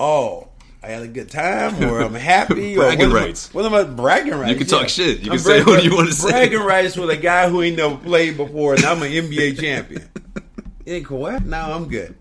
Oh, 0.00 0.48
I 0.86 0.90
had 0.90 1.02
a 1.02 1.08
good 1.08 1.28
time, 1.30 1.82
or 1.82 2.00
I'm 2.00 2.14
happy, 2.14 2.74
or 2.78 2.82
Bragging 2.82 3.10
what 3.10 3.16
am 3.16 3.22
I- 3.22 3.26
rights. 3.26 3.52
What 3.52 3.64
am 3.66 3.74
I 3.74 3.82
bragging 3.82 4.34
rights? 4.34 4.50
You 4.52 4.56
can 4.56 4.66
talk 4.68 4.88
shit. 4.88 5.18
You 5.20 5.32
I'm 5.32 5.38
can 5.38 5.44
say 5.44 5.64
what 5.64 5.82
you 5.82 5.94
wanna 5.96 6.12
say. 6.12 6.30
Bragging 6.30 6.60
rights 6.60 6.96
with 6.96 7.10
a 7.10 7.16
guy 7.16 7.48
who 7.48 7.60
ain't 7.62 7.76
never 7.76 7.96
played 7.96 8.36
before, 8.36 8.74
and 8.74 8.84
I'm 8.84 9.02
an 9.02 9.10
NBA 9.10 9.58
champion. 9.60 10.08
Ain't 10.86 11.10
what? 11.10 11.44
No, 11.44 11.58
I'm 11.58 11.88
good. 11.88 12.14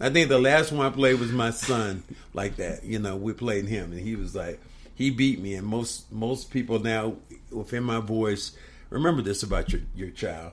I 0.00 0.10
think 0.10 0.28
the 0.28 0.38
last 0.40 0.72
one 0.72 0.84
I 0.86 0.90
played 0.90 1.20
was 1.20 1.30
my 1.30 1.50
son, 1.50 2.02
like 2.34 2.56
that. 2.56 2.82
You 2.84 2.98
know, 2.98 3.16
we 3.16 3.32
played 3.34 3.66
him, 3.66 3.92
and 3.92 4.00
he 4.00 4.16
was 4.16 4.34
like, 4.34 4.60
he 4.96 5.10
beat 5.10 5.40
me. 5.40 5.54
And 5.54 5.64
most 5.66 6.10
most 6.10 6.50
people 6.50 6.80
now, 6.80 7.14
within 7.52 7.84
my 7.84 8.00
voice, 8.00 8.50
remember 8.90 9.22
this 9.22 9.44
about 9.44 9.72
your 9.72 9.82
your 9.94 10.10
child. 10.10 10.52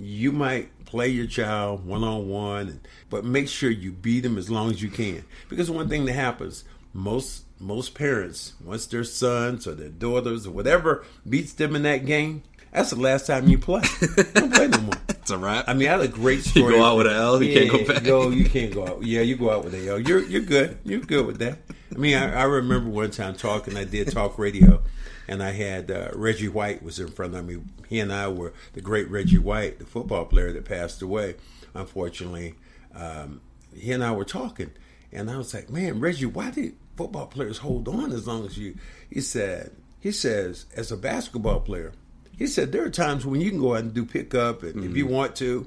You 0.00 0.30
might 0.30 0.84
play 0.84 1.08
your 1.08 1.26
child 1.26 1.86
one 1.86 2.04
on 2.04 2.28
one, 2.28 2.80
but 3.10 3.24
make 3.24 3.48
sure 3.48 3.70
you 3.70 3.92
beat 3.92 4.24
him 4.26 4.36
as 4.38 4.50
long 4.50 4.70
as 4.70 4.82
you 4.82 4.90
can. 4.90 5.24
Because 5.48 5.70
one 5.70 5.88
thing 5.88 6.04
that 6.04 6.12
happens, 6.12 6.64
most 6.92 7.44
most 7.60 7.94
parents, 7.94 8.54
once 8.64 8.86
their 8.86 9.04
sons 9.04 9.66
or 9.66 9.74
their 9.74 9.88
daughters 9.88 10.46
or 10.46 10.52
whatever 10.52 11.04
beats 11.28 11.52
them 11.54 11.74
in 11.74 11.82
that 11.82 12.06
game, 12.06 12.42
that's 12.72 12.90
the 12.90 12.96
last 13.00 13.26
time 13.26 13.48
you 13.48 13.58
play. 13.58 13.82
You 14.00 14.24
don't 14.24 14.52
play 14.52 14.68
no 14.68 14.80
more. 14.80 14.94
It's 15.08 15.34
a 15.34 15.36
wrap. 15.36 15.68
I 15.68 15.74
mean, 15.74 15.88
I 15.88 15.90
had 15.90 16.00
a 16.00 16.08
great 16.08 16.42
story. 16.42 16.72
You 16.72 16.80
go 16.80 16.84
out 16.86 16.96
with 16.96 17.06
a 17.06 17.12
L, 17.12 17.42
you 17.42 17.52
can't 17.52 17.70
go 17.70 17.84
back. 17.84 18.02
Go, 18.02 18.30
you 18.30 18.48
can't 18.48 18.72
go 18.72 18.86
out. 18.86 19.02
Yeah, 19.02 19.20
you 19.20 19.36
go 19.36 19.50
out 19.50 19.62
with 19.62 19.74
a 19.74 19.86
L. 19.86 19.98
You're 19.98 20.24
you're 20.24 20.40
good. 20.40 20.78
You're 20.84 21.00
good 21.00 21.26
with 21.26 21.38
that. 21.40 21.58
I 21.94 21.98
mean, 21.98 22.16
I, 22.16 22.32
I 22.32 22.42
remember 22.44 22.88
one 22.88 23.10
time 23.10 23.34
talking. 23.34 23.76
I 23.76 23.84
did 23.84 24.10
talk 24.10 24.38
radio, 24.38 24.80
and 25.28 25.42
I 25.42 25.50
had 25.50 25.90
uh, 25.90 26.08
Reggie 26.14 26.48
White 26.48 26.82
was 26.82 26.98
in 26.98 27.08
front 27.08 27.34
of 27.34 27.44
me. 27.44 27.58
He 27.90 28.00
and 28.00 28.10
I 28.10 28.28
were 28.28 28.54
the 28.72 28.80
great 28.80 29.10
Reggie 29.10 29.36
White, 29.36 29.80
the 29.80 29.84
football 29.84 30.24
player 30.24 30.50
that 30.50 30.64
passed 30.64 31.02
away, 31.02 31.34
unfortunately. 31.74 32.54
Um, 32.94 33.42
he 33.76 33.92
and 33.92 34.02
I 34.02 34.12
were 34.12 34.24
talking, 34.24 34.70
and 35.12 35.30
I 35.30 35.38
was 35.38 35.54
like, 35.54 35.70
"Man, 35.70 36.00
Reggie, 36.00 36.26
why 36.26 36.50
did 36.50 36.74
football 36.96 37.26
players 37.26 37.58
hold 37.58 37.88
on 37.88 38.12
as 38.12 38.26
long 38.26 38.46
as 38.46 38.58
you?" 38.58 38.76
He 39.10 39.20
said, 39.20 39.72
"He 40.00 40.12
says 40.12 40.66
as 40.74 40.92
a 40.92 40.96
basketball 40.96 41.60
player." 41.60 41.92
He 42.36 42.46
said 42.46 42.70
there 42.70 42.84
are 42.84 42.90
times 42.90 43.26
when 43.26 43.40
you 43.40 43.50
can 43.50 43.58
go 43.58 43.74
out 43.74 43.80
and 43.80 43.94
do 43.94 44.04
pickup, 44.04 44.62
and 44.62 44.84
if 44.84 44.96
you 44.96 45.06
mm-hmm. 45.06 45.14
want 45.14 45.36
to, 45.36 45.66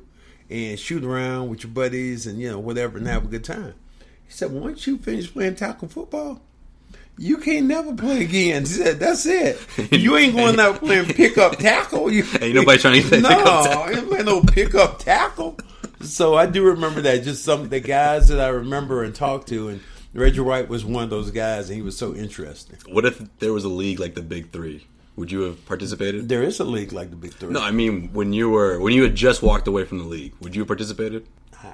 and 0.49 0.80
shoot 0.80 1.04
around 1.04 1.49
with 1.49 1.63
your 1.63 1.71
buddies, 1.71 2.27
and 2.27 2.39
you 2.39 2.49
know 2.49 2.60
whatever, 2.60 2.97
and 2.97 3.08
have 3.08 3.25
a 3.25 3.27
good 3.27 3.43
time. 3.43 3.73
He 4.25 4.32
said 4.32 4.51
once 4.51 4.88
you 4.88 4.97
finish 4.97 5.32
playing 5.32 5.56
tackle 5.56 5.89
football, 5.89 6.41
you 7.17 7.38
can't 7.38 7.65
never 7.65 7.93
play 7.93 8.23
again. 8.23 8.62
He 8.62 8.67
said 8.67 8.99
that's 8.99 9.25
it. 9.25 9.60
You 9.91 10.17
ain't 10.17 10.36
going 10.36 10.60
out 10.60 10.80
playing 10.80 11.06
pickup 11.13 11.58
tackle. 11.58 12.12
You 12.12 12.23
Ain't 12.39 12.56
nobody 12.56 12.80
trying 12.80 13.01
to 13.01 13.08
play 13.08 13.19
no, 13.21 13.30
pickup 13.30 13.63
tackle. 13.65 13.97
ain't 13.97 14.08
playing 14.08 14.25
no 14.25 14.41
pickup 14.41 14.99
tackle. 14.99 15.58
So 16.04 16.36
I 16.36 16.46
do 16.46 16.64
remember 16.64 17.02
that. 17.02 17.24
Just 17.24 17.44
some 17.44 17.70
the 17.70 17.80
guys 17.80 18.28
that 18.30 18.40
I 18.40 18.48
remember 18.48 19.04
and 19.04 19.14
talked 19.14 19.48
to, 19.50 19.70
and 19.70 19.82
Reggie 20.14 20.40
White 20.40 20.70
was 20.70 20.84
one 20.84 21.04
of 21.04 21.10
those 21.10 21.32
guys, 21.32 21.70
and 21.70 21.76
he 21.76 21.82
was 21.82 21.98
so 21.98 22.16
interesting. 22.16 22.78
What 22.88 23.06
if 23.06 23.22
there 23.40 23.54
was 23.54 23.64
a 23.64 23.70
league 23.70 24.00
like 24.00 24.16
the 24.16 24.22
Big 24.22 24.52
Three? 24.52 24.86
Would 25.16 25.32
you 25.32 25.42
have 25.42 25.66
participated? 25.66 26.30
There 26.30 26.42
is 26.42 26.60
a 26.60 26.64
league 26.64 26.94
like 26.94 27.10
the 27.10 27.16
Big 27.16 27.34
Three. 27.34 27.52
No, 27.52 27.62
I 27.62 27.72
mean 27.72 28.14
when 28.14 28.34
you 28.34 28.50
were 28.50 28.80
when 28.80 28.94
you 28.94 29.04
had 29.04 29.16
just 29.16 29.42
walked 29.42 29.68
away 29.68 29.86
from 29.86 30.00
the 30.00 30.06
league, 30.06 30.34
would 30.42 30.56
you 30.56 30.62
have 30.62 30.68
participated? 30.68 31.28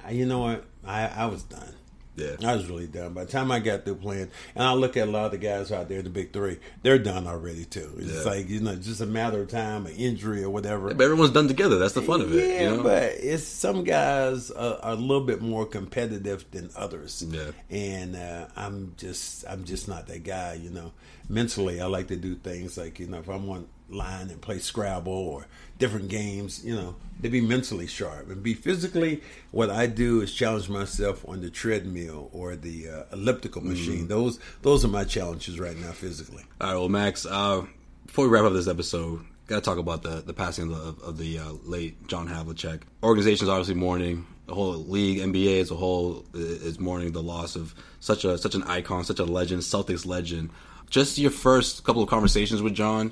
I, 0.06 0.12
you 0.12 0.26
know 0.26 0.40
what? 0.40 0.66
I, 0.86 1.08
I 1.08 1.26
was 1.28 1.44
done. 1.44 1.74
Yeah. 2.18 2.36
I 2.44 2.56
was 2.56 2.68
really 2.68 2.88
done. 2.88 3.14
By 3.14 3.24
the 3.26 3.32
time 3.32 3.52
I 3.52 3.60
got 3.60 3.86
through 3.86 3.96
playing, 3.96 4.30
and 4.56 4.64
I 4.64 4.74
look 4.74 4.98
at 4.98 5.08
a 5.08 5.12
lot 5.12 5.26
of 5.26 5.32
the 5.32 5.38
guys 5.38 5.72
out 5.72 5.88
there 5.88 6.02
the 6.02 6.10
big 6.10 6.34
three, 6.34 6.58
they're 6.82 6.98
done 7.00 7.28
already 7.28 7.64
too. 7.66 7.92
It's 8.00 8.12
Yeah. 8.26 8.32
like 8.32 8.50
you 8.50 8.60
know, 8.60 8.76
just 8.76 9.00
a 9.02 9.06
matter 9.06 9.42
of 9.42 9.48
time, 9.50 9.86
an 9.86 9.94
injury 9.94 10.44
or 10.44 10.50
whatever. 10.50 10.94
But 10.94 11.04
everyone's 11.04 11.32
done 11.32 11.48
together. 11.48 11.78
That's 11.78 11.94
the 11.94 12.02
fun 12.02 12.22
of 12.22 12.34
it. 12.34 12.44
Yeah, 12.44 12.72
you 12.72 12.78
know? 12.78 12.84
but 12.84 13.04
it's 13.20 13.44
some 13.44 13.84
guys 13.84 14.52
are, 14.52 14.80
are 14.82 14.94
a 14.94 14.96
little 14.96 15.24
bit 15.24 15.42
more 15.42 15.66
competitive 15.66 16.44
than 16.52 16.70
others. 16.76 17.24
Yeah. 17.28 17.52
and 17.70 18.16
uh, 18.16 18.48
I'm 18.56 18.94
just 18.98 19.46
I'm 19.48 19.64
just 19.64 19.88
not 19.88 20.08
that 20.08 20.24
guy. 20.24 20.56
You 20.56 20.72
know, 20.72 20.92
mentally 21.30 21.82
I 21.82 21.86
like 21.86 22.08
to 22.08 22.16
do 22.16 22.36
things 22.36 22.78
like 22.78 23.00
you 23.00 23.08
know 23.08 23.20
if 23.20 23.28
I'm 23.30 23.50
on 23.50 23.68
line 23.90 24.30
and 24.30 24.42
play 24.42 24.60
Scrabble 24.60 25.14
or 25.14 25.48
different 25.80 26.10
games, 26.10 26.62
you 26.66 26.76
know, 26.76 26.96
to 27.22 27.30
be 27.30 27.40
mentally 27.40 27.88
sharp 27.88 28.30
and 28.30 28.44
be 28.44 28.54
physically. 28.54 29.22
What 29.52 29.70
I 29.70 29.88
do 29.88 30.20
is 30.22 30.34
challenge 30.34 30.68
myself 30.68 31.24
on 31.28 31.40
the 31.40 31.50
treadmill 31.50 32.30
or 32.34 32.56
the 32.58 32.90
uh, 32.90 33.04
elliptical 33.14 33.62
Mm-hmm. 33.62 33.70
machine. 33.72 34.08
Those 34.10 34.40
those 34.62 34.84
are 34.84 34.90
my 34.90 35.04
challenges 35.06 35.60
right 35.60 35.78
now 35.78 35.92
physically. 35.92 36.44
All 36.60 36.68
right, 36.68 36.76
well, 36.76 36.90
Max. 36.90 37.26
Uh, 37.26 37.66
before 38.06 38.26
we 38.26 38.32
wrap 38.32 38.44
up 38.44 38.54
this 38.54 38.68
episode, 38.68 39.22
got 39.48 39.56
to 39.56 39.62
talk 39.62 39.78
about 39.78 40.04
the 40.04 40.22
the 40.22 40.34
passing 40.34 40.72
of, 40.74 41.00
of 41.02 41.18
the 41.18 41.40
uh, 41.40 41.52
late 41.64 42.08
John 42.08 42.28
Havlicek. 42.28 42.82
Organization's 43.04 43.50
obviously 43.50 43.76
mourning. 43.76 44.26
The 44.48 44.56
whole 44.56 44.76
league, 44.76 45.20
NBA 45.20 45.60
as 45.60 45.72
a 45.72 45.76
whole, 45.76 46.26
is 46.34 46.80
mourning 46.80 47.12
the 47.12 47.22
loss 47.24 47.56
of 47.58 47.74
such 48.00 48.24
a 48.26 48.38
such 48.38 48.56
an 48.56 48.64
icon, 48.64 49.04
such 49.06 49.20
a 49.20 49.26
legend, 49.26 49.62
Celtics 49.62 50.06
legend. 50.06 50.50
Just 50.90 51.18
your 51.18 51.32
first 51.32 51.84
couple 51.84 52.02
of 52.02 52.10
conversations 52.10 52.62
with 52.62 52.74
John, 52.74 53.12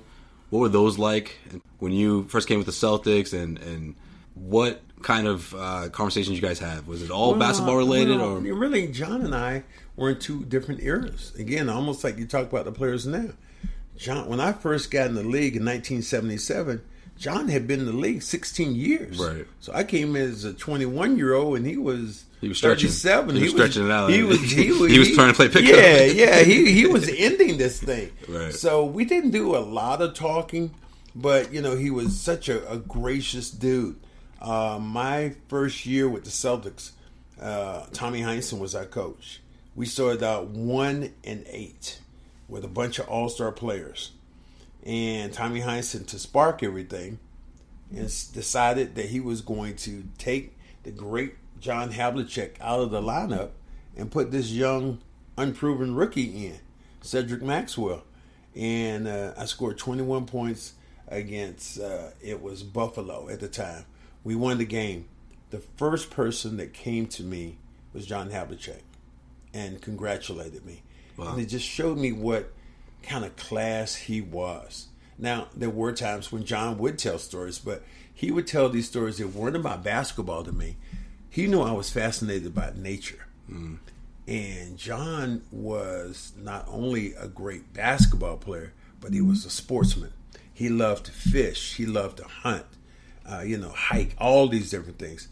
what 0.49 0.59
were 0.59 0.69
those 0.69 0.97
like 0.97 1.37
when 1.79 1.91
you 1.91 2.23
first 2.25 2.47
came 2.47 2.57
with 2.57 2.67
the 2.67 2.73
Celtics, 2.73 3.33
and 3.33 3.57
and 3.59 3.95
what 4.35 4.81
kind 5.01 5.27
of 5.27 5.53
uh, 5.53 5.89
conversations 5.89 6.35
you 6.35 6.41
guys 6.41 6.59
have? 6.59 6.87
Was 6.87 7.01
it 7.01 7.11
all 7.11 7.31
well, 7.31 7.39
basketball 7.39 7.77
related, 7.77 8.17
well, 8.17 8.37
or 8.37 8.39
really? 8.39 8.87
John 8.87 9.21
and 9.21 9.35
I 9.35 9.63
were 9.95 10.11
in 10.11 10.19
two 10.19 10.45
different 10.45 10.81
eras. 10.81 11.33
Again, 11.35 11.69
almost 11.69 12.03
like 12.03 12.17
you 12.17 12.25
talk 12.25 12.49
about 12.49 12.65
the 12.65 12.71
players 12.71 13.05
now. 13.05 13.29
John, 13.97 14.27
when 14.27 14.39
I 14.39 14.51
first 14.51 14.91
got 14.91 15.07
in 15.07 15.15
the 15.15 15.23
league 15.23 15.55
in 15.55 15.63
1977, 15.63 16.81
John 17.17 17.47
had 17.47 17.65
been 17.65 17.79
in 17.79 17.85
the 17.85 17.93
league 17.93 18.23
16 18.23 18.75
years. 18.75 19.17
Right. 19.17 19.47
So 19.61 19.73
I 19.73 19.83
came 19.83 20.15
as 20.15 20.43
a 20.43 20.53
21 20.53 21.17
year 21.17 21.33
old, 21.33 21.57
and 21.57 21.65
he 21.65 21.77
was 21.77 22.25
he 22.45 22.49
was 22.49 22.59
stretching. 22.59 22.89
37. 22.89 23.35
He 23.35 23.41
was 23.41 23.51
stretching 23.51 23.85
it 23.85 23.91
out. 23.91 24.11
He 24.11 24.21
was 24.21 24.39
he 24.39 24.71
was, 24.79 24.91
he 24.91 24.99
was 24.99 25.11
trying 25.15 25.29
to 25.29 25.33
play 25.33 25.49
pickup. 25.49 25.75
Yeah, 25.75 26.03
yeah. 26.03 26.43
He 26.43 26.71
he 26.71 26.85
was 26.85 27.09
ending 27.09 27.57
this 27.57 27.81
thing. 27.81 28.11
Right. 28.27 28.53
So 28.53 28.85
we 28.85 29.05
didn't 29.05 29.31
do 29.31 29.55
a 29.55 29.59
lot 29.59 30.01
of 30.01 30.15
talking, 30.15 30.73
but 31.15 31.53
you 31.53 31.61
know 31.61 31.75
he 31.75 31.89
was 31.91 32.19
such 32.19 32.49
a, 32.49 32.69
a 32.71 32.77
gracious 32.77 33.49
dude. 33.49 33.99
Uh, 34.41 34.79
my 34.81 35.35
first 35.47 35.85
year 35.85 36.09
with 36.09 36.23
the 36.23 36.29
Celtics, 36.29 36.91
uh, 37.39 37.85
Tommy 37.93 38.21
Heinsohn 38.21 38.59
was 38.59 38.75
our 38.75 38.85
coach. 38.85 39.41
We 39.75 39.85
started 39.85 40.23
out 40.23 40.47
one 40.47 41.13
and 41.23 41.45
eight 41.47 41.99
with 42.47 42.63
a 42.63 42.67
bunch 42.67 42.99
of 42.99 43.07
all 43.07 43.29
star 43.29 43.51
players. 43.51 44.11
And 44.85 45.33
Tommy 45.33 45.61
Heinsohn, 45.61 46.05
to 46.07 46.19
spark 46.19 46.61
everything, 46.61 47.19
and 47.91 48.05
decided 48.33 48.95
that 48.95 49.05
he 49.05 49.19
was 49.19 49.41
going 49.41 49.75
to 49.77 50.03
take 50.17 50.57
the 50.83 50.91
great 50.91 51.35
John 51.59 51.91
Havlicek 51.91 52.55
out 52.61 52.81
of 52.81 52.91
the 52.91 53.01
lineup 53.01 53.51
and 53.95 54.11
put 54.11 54.31
this 54.31 54.51
young, 54.51 54.99
unproven 55.37 55.95
rookie 55.95 56.47
in, 56.47 56.59
Cedric 57.01 57.41
Maxwell. 57.41 58.03
And 58.55 59.07
uh, 59.07 59.33
I 59.37 59.45
scored 59.45 59.77
21 59.77 60.25
points 60.25 60.73
against, 61.07 61.79
uh, 61.79 62.09
it 62.21 62.41
was 62.41 62.63
Buffalo 62.63 63.29
at 63.29 63.39
the 63.39 63.47
time. 63.47 63.85
We 64.23 64.35
won 64.35 64.57
the 64.57 64.65
game. 64.65 65.07
The 65.51 65.59
first 65.77 66.09
person 66.09 66.57
that 66.57 66.73
came 66.73 67.07
to 67.07 67.23
me 67.23 67.57
was 67.93 68.05
John 68.05 68.29
Havlicek 68.29 68.81
and 69.53 69.81
congratulated 69.81 70.65
me. 70.65 70.83
Wow. 71.17 71.33
And 71.33 71.41
it 71.41 71.45
just 71.45 71.65
showed 71.65 71.97
me 71.97 72.11
what 72.11 72.51
kind 73.03 73.23
of 73.23 73.35
class 73.35 73.95
he 73.95 74.19
was. 74.19 74.87
Now, 75.17 75.47
there 75.55 75.69
were 75.69 75.93
times 75.93 76.31
when 76.31 76.43
John 76.43 76.77
would 76.77 76.97
tell 76.97 77.17
stories, 77.19 77.59
but 77.59 77.83
he 78.13 78.31
would 78.31 78.47
tell 78.47 78.69
these 78.69 78.87
stories 78.87 79.17
that 79.17 79.29
weren't 79.29 79.55
about 79.55 79.83
basketball 79.83 80.43
to 80.43 80.51
me. 80.51 80.75
He 81.35 81.47
knew 81.47 81.61
I 81.61 81.73
was 81.73 81.89
fascinated 81.89 82.55
by 82.55 82.71
nature. 82.77 83.25
Mm. 83.51 83.79
And 84.25 84.77
John 84.77 85.41
was 85.51 86.31
not 86.41 86.65
only 86.69 87.13
a 87.13 87.27
great 87.27 87.73
basketball 87.73 88.37
player, 88.37 88.71
but 89.01 89.11
he 89.11 89.19
was 89.19 89.43
a 89.43 89.49
sportsman. 89.49 90.13
He 90.53 90.69
loved 90.69 91.07
to 91.07 91.11
fish, 91.11 91.75
he 91.75 91.85
loved 91.85 92.19
to 92.19 92.23
hunt, 92.23 92.63
uh, 93.29 93.41
you 93.45 93.57
know, 93.57 93.71
hike, 93.71 94.15
all 94.17 94.47
these 94.47 94.71
different 94.71 94.97
things. 94.97 95.27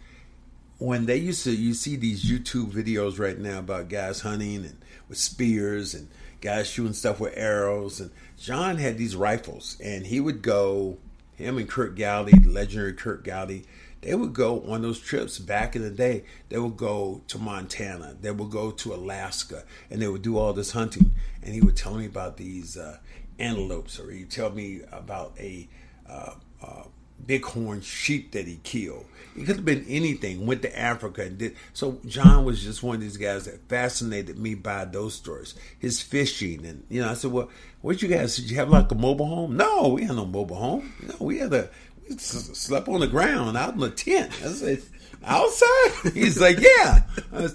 When 0.78 1.06
they 1.06 1.16
used 1.16 1.46
to, 1.46 1.56
you 1.56 1.74
see 1.74 1.96
these 1.96 2.30
YouTube 2.30 2.74
videos 2.74 3.18
right 3.18 3.39
now 3.39 3.60
about 3.60 3.88
guys 3.88 4.20
hunting 4.20 4.66
and 4.66 4.82
with 5.08 5.18
spears 5.18 5.94
and 5.94 6.10
guys 6.42 6.70
shooting 6.70 6.92
stuff 6.92 7.22
with 7.22 7.38
arrows. 7.38 8.02
And 8.02 8.12
John 8.38 8.76
had 8.76 8.98
these 8.98 9.16
rifles, 9.16 9.78
and 9.82 10.06
he 10.06 10.20
would 10.20 10.42
go. 10.42 10.98
Him 11.36 11.58
and 11.58 11.68
Kurt 11.68 11.96
Gowdy, 11.96 12.38
legendary 12.44 12.94
Kurt 12.94 13.24
Gowdy, 13.24 13.66
they 14.04 14.16
would 14.16 14.34
go 14.34 14.62
on 14.68 14.82
those 14.82 15.00
trips 15.00 15.39
back 15.39 15.76
in 15.76 15.82
the 15.82 15.89
day. 15.89 16.26
They 16.50 16.60
would 16.60 16.78
go 16.78 17.22
to 17.28 17.38
Montana, 17.38 18.16
they 18.20 18.32
would 18.32 18.52
go 18.52 18.72
to 18.72 18.94
Alaska, 18.94 19.63
and 19.89 20.02
they 20.02 20.08
would 20.08 20.22
do 20.22 20.38
all 20.38 20.54
this 20.54 20.72
hunting. 20.72 21.12
And 21.42 21.54
he 21.54 21.62
would 21.62 21.78
tell 21.78 21.96
me 21.96 22.06
about 22.06 22.38
these 22.38 22.78
uh, 22.78 22.98
antelopes, 23.39 24.00
or 24.00 24.12
he'd 24.12 24.30
tell 24.30 24.52
me 24.52 24.82
about 24.92 25.34
a 25.39 25.68
uh, 26.08 26.34
uh, 26.62 26.84
bighorn 27.26 27.82
sheep 27.82 28.32
that 28.34 28.48
he 28.48 28.60
killed. 28.63 29.06
It 29.36 29.46
could 29.46 29.56
have 29.56 29.66
been 29.66 29.86
anything. 29.88 30.46
Went 30.46 30.62
to 30.63 30.80
Africa 30.80 31.24
and 31.24 31.38
did. 31.38 31.56
So 31.74 32.00
John 32.06 32.46
was 32.46 32.63
just 32.63 32.84
one 32.84 32.96
of 32.96 33.02
these 33.02 33.18
guys 33.18 33.46
that 33.46 33.68
fascinated 33.68 34.38
me 34.38 34.56
by 34.56 34.86
those 34.86 35.16
stories. 35.16 35.56
His 35.80 36.02
fishing 36.02 36.66
and 36.66 36.84
you 36.89 37.02
know, 37.02 37.10
I 37.10 37.13
said, 37.13 37.32
well, 37.32 37.50
what 37.82 38.02
you 38.02 38.08
guys? 38.08 38.36
Did 38.36 38.50
you 38.50 38.58
have 38.58 38.70
like 38.70 38.92
a 38.92 38.96
mobile 38.96 39.28
home? 39.28 39.58
No, 39.58 39.89
we 39.89 40.04
had 40.04 40.16
no 40.16 40.26
mobile 40.26 40.56
home. 40.56 40.94
No, 41.02 41.16
we 41.20 41.39
had 41.39 41.54
a 41.54 41.70
slept 42.18 42.88
on 42.88 43.00
the 43.00 43.08
ground 43.08 43.58
out 43.58 43.74
in 43.74 43.80
the 43.80 43.89
tent. 43.89 44.32
I 44.44 44.48
said. 44.48 44.82
Outside? 45.26 46.12
He's 46.13 46.39
like, 46.39 46.60
yeah. 46.60 47.04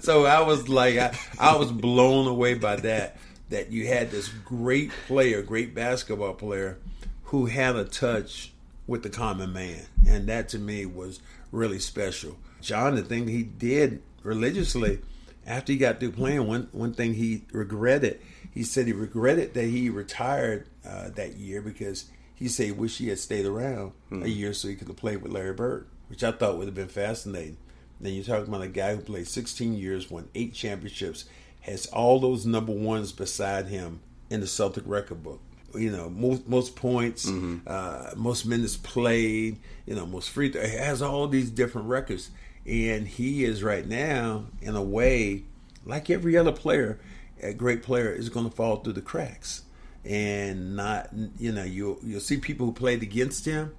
So 0.01 0.25
I 0.25 0.41
was 0.41 0.67
like, 0.67 0.97
I, 0.97 1.15
I 1.39 1.55
was 1.55 1.71
blown 1.71 2.27
away 2.27 2.55
by 2.55 2.77
that. 2.77 3.17
That 3.49 3.71
you 3.71 3.87
had 3.87 4.11
this 4.11 4.27
great 4.27 4.91
player, 5.07 5.41
great 5.41 5.73
basketball 5.73 6.33
player, 6.33 6.77
who 7.25 7.47
had 7.47 7.75
a 7.75 7.83
touch 7.83 8.51
with 8.85 9.03
the 9.03 9.09
common 9.09 9.53
man. 9.53 9.85
And 10.07 10.27
that 10.27 10.49
to 10.49 10.59
me 10.59 10.85
was 10.85 11.19
really 11.51 11.79
special. 11.79 12.37
John, 12.61 12.95
the 12.95 13.01
thing 13.01 13.27
he 13.27 13.43
did 13.43 14.03
religiously 14.23 14.99
after 15.47 15.71
he 15.71 15.79
got 15.79 15.99
through 15.99 16.11
playing, 16.11 16.45
one, 16.45 16.69
one 16.71 16.93
thing 16.93 17.15
he 17.15 17.43
regretted, 17.51 18.21
he 18.53 18.63
said 18.63 18.85
he 18.85 18.93
regretted 18.93 19.53
that 19.55 19.65
he 19.65 19.89
retired 19.89 20.67
uh, 20.85 21.09
that 21.09 21.37
year 21.37 21.61
because 21.61 22.05
he 22.39 22.47
said 22.47 22.65
he 22.67 22.71
wished 22.71 22.97
he 22.97 23.09
had 23.09 23.19
stayed 23.19 23.45
around 23.45 23.91
mm-hmm. 24.05 24.23
a 24.23 24.25
hmm. 24.25 24.31
year 24.31 24.53
so 24.53 24.67
he 24.67 24.75
could 24.75 24.87
have 24.87 24.97
played 24.97 25.21
with 25.21 25.31
Larry 25.31 25.53
Bird, 25.53 25.87
which 26.07 26.23
I 26.23 26.31
thought 26.31 26.57
would 26.57 26.67
have 26.67 26.75
been 26.75 26.87
fascinating. 26.87 27.57
Then 28.01 28.13
you're 28.13 28.23
talking 28.23 28.47
about 28.47 28.61
a 28.61 28.69
guy 28.69 28.95
who 28.95 29.01
played 29.01 29.27
16 29.27 29.73
years, 29.73 30.09
won 30.09 30.29
eight 30.33 30.53
championships, 30.53 31.25
has 31.61 31.85
all 31.87 32.19
those 32.19 32.45
number 32.45 32.71
ones 32.71 33.11
beside 33.11 33.67
him 33.67 33.99
in 34.29 34.39
the 34.39 34.47
Celtic 34.47 34.83
record 34.87 35.21
book 35.21 35.41
you 35.75 35.91
know 35.91 36.09
most 36.09 36.47
most 36.47 36.75
points, 36.75 37.29
mm-hmm. 37.29 37.57
uh, 37.67 38.11
most 38.15 38.45
minutes 38.45 38.75
played, 38.75 39.59
you 39.85 39.93
know 39.93 40.05
most 40.05 40.31
free. 40.31 40.49
Th- 40.49 40.67
has 40.67 41.01
all 41.01 41.27
these 41.27 41.51
different 41.51 41.87
records, 41.87 42.31
and 42.65 43.07
he 43.07 43.43
is 43.43 43.61
right 43.61 43.87
now 43.87 44.45
in 44.61 44.75
a 44.75 44.81
way 44.81 45.43
like 45.85 46.09
every 46.09 46.37
other 46.37 46.51
player, 46.51 46.99
a 47.41 47.53
great 47.53 47.83
player 47.83 48.11
is 48.11 48.29
going 48.29 48.49
to 48.49 48.55
fall 48.55 48.77
through 48.77 48.93
the 48.93 49.01
cracks, 49.01 49.63
and 50.09 50.75
not 50.75 51.09
you 51.37 51.53
know 51.53 51.63
you'll 51.63 51.99
you'll 52.03 52.19
see 52.19 52.37
people 52.37 52.65
who 52.65 52.73
played 52.73 53.03
against 53.03 53.45
him, 53.45 53.73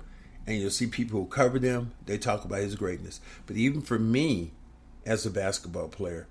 and 0.46 0.56
you'll 0.56 0.70
see 0.70 0.86
people 0.86 1.20
who 1.20 1.26
covered 1.26 1.62
him. 1.62 1.92
They 2.06 2.16
talk 2.16 2.46
about 2.46 2.60
his 2.60 2.76
greatness, 2.76 3.20
but 3.46 3.56
even 3.56 3.82
for 3.82 3.98
me, 3.98 4.52
as 5.04 5.26
a 5.26 5.30
basketball 5.30 5.88
player, 5.88 6.26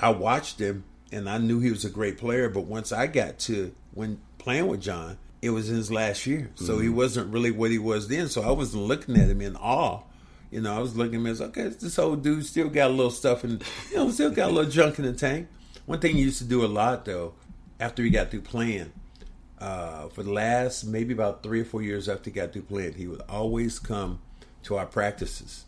I 0.00 0.10
watched 0.10 0.58
him 0.58 0.84
and 1.12 1.28
I 1.28 1.38
knew 1.38 1.60
he 1.60 1.70
was 1.70 1.84
a 1.84 1.90
great 1.90 2.18
player. 2.18 2.48
But 2.48 2.62
once 2.62 2.90
I 2.90 3.06
got 3.06 3.38
to 3.40 3.74
when 3.92 4.20
playing 4.38 4.66
with 4.66 4.80
John, 4.80 5.18
it 5.42 5.50
was 5.50 5.68
in 5.68 5.76
his 5.76 5.92
last 5.92 6.26
year. 6.26 6.50
So 6.54 6.74
mm-hmm. 6.74 6.82
he 6.82 6.88
wasn't 6.88 7.32
really 7.32 7.50
what 7.50 7.70
he 7.70 7.78
was 7.78 8.08
then. 8.08 8.28
So 8.28 8.42
I 8.42 8.50
wasn't 8.52 8.84
looking 8.84 9.16
at 9.16 9.28
him 9.28 9.40
in 9.40 9.56
awe. 9.56 10.00
You 10.50 10.60
know, 10.60 10.74
I 10.74 10.80
was 10.80 10.96
looking 10.96 11.14
at 11.14 11.20
him 11.20 11.26
as, 11.26 11.40
okay, 11.40 11.68
this 11.68 11.98
old 11.98 12.22
dude 12.22 12.44
still 12.44 12.68
got 12.68 12.90
a 12.90 12.94
little 12.94 13.10
stuff 13.10 13.42
and, 13.42 13.62
you 13.90 13.96
know, 13.96 14.10
still 14.10 14.30
got 14.30 14.50
a 14.50 14.52
little 14.52 14.70
junk 14.70 14.98
in 14.98 15.04
the 15.06 15.12
tank. 15.12 15.48
One 15.86 15.98
thing 15.98 16.14
he 16.14 16.22
used 16.22 16.38
to 16.38 16.44
do 16.44 16.64
a 16.64 16.66
lot, 16.66 17.04
though, 17.04 17.34
after 17.80 18.02
he 18.02 18.10
got 18.10 18.30
through 18.30 18.42
playing, 18.42 18.92
uh, 19.62 20.08
for 20.08 20.24
the 20.24 20.32
last 20.32 20.84
maybe 20.84 21.14
about 21.14 21.44
three 21.44 21.60
or 21.60 21.64
four 21.64 21.82
years 21.82 22.08
after 22.08 22.30
he 22.30 22.34
got 22.34 22.52
through 22.52 22.62
playing, 22.62 22.94
he 22.94 23.06
would 23.06 23.22
always 23.28 23.78
come 23.78 24.18
to 24.64 24.76
our 24.76 24.86
practices. 24.86 25.66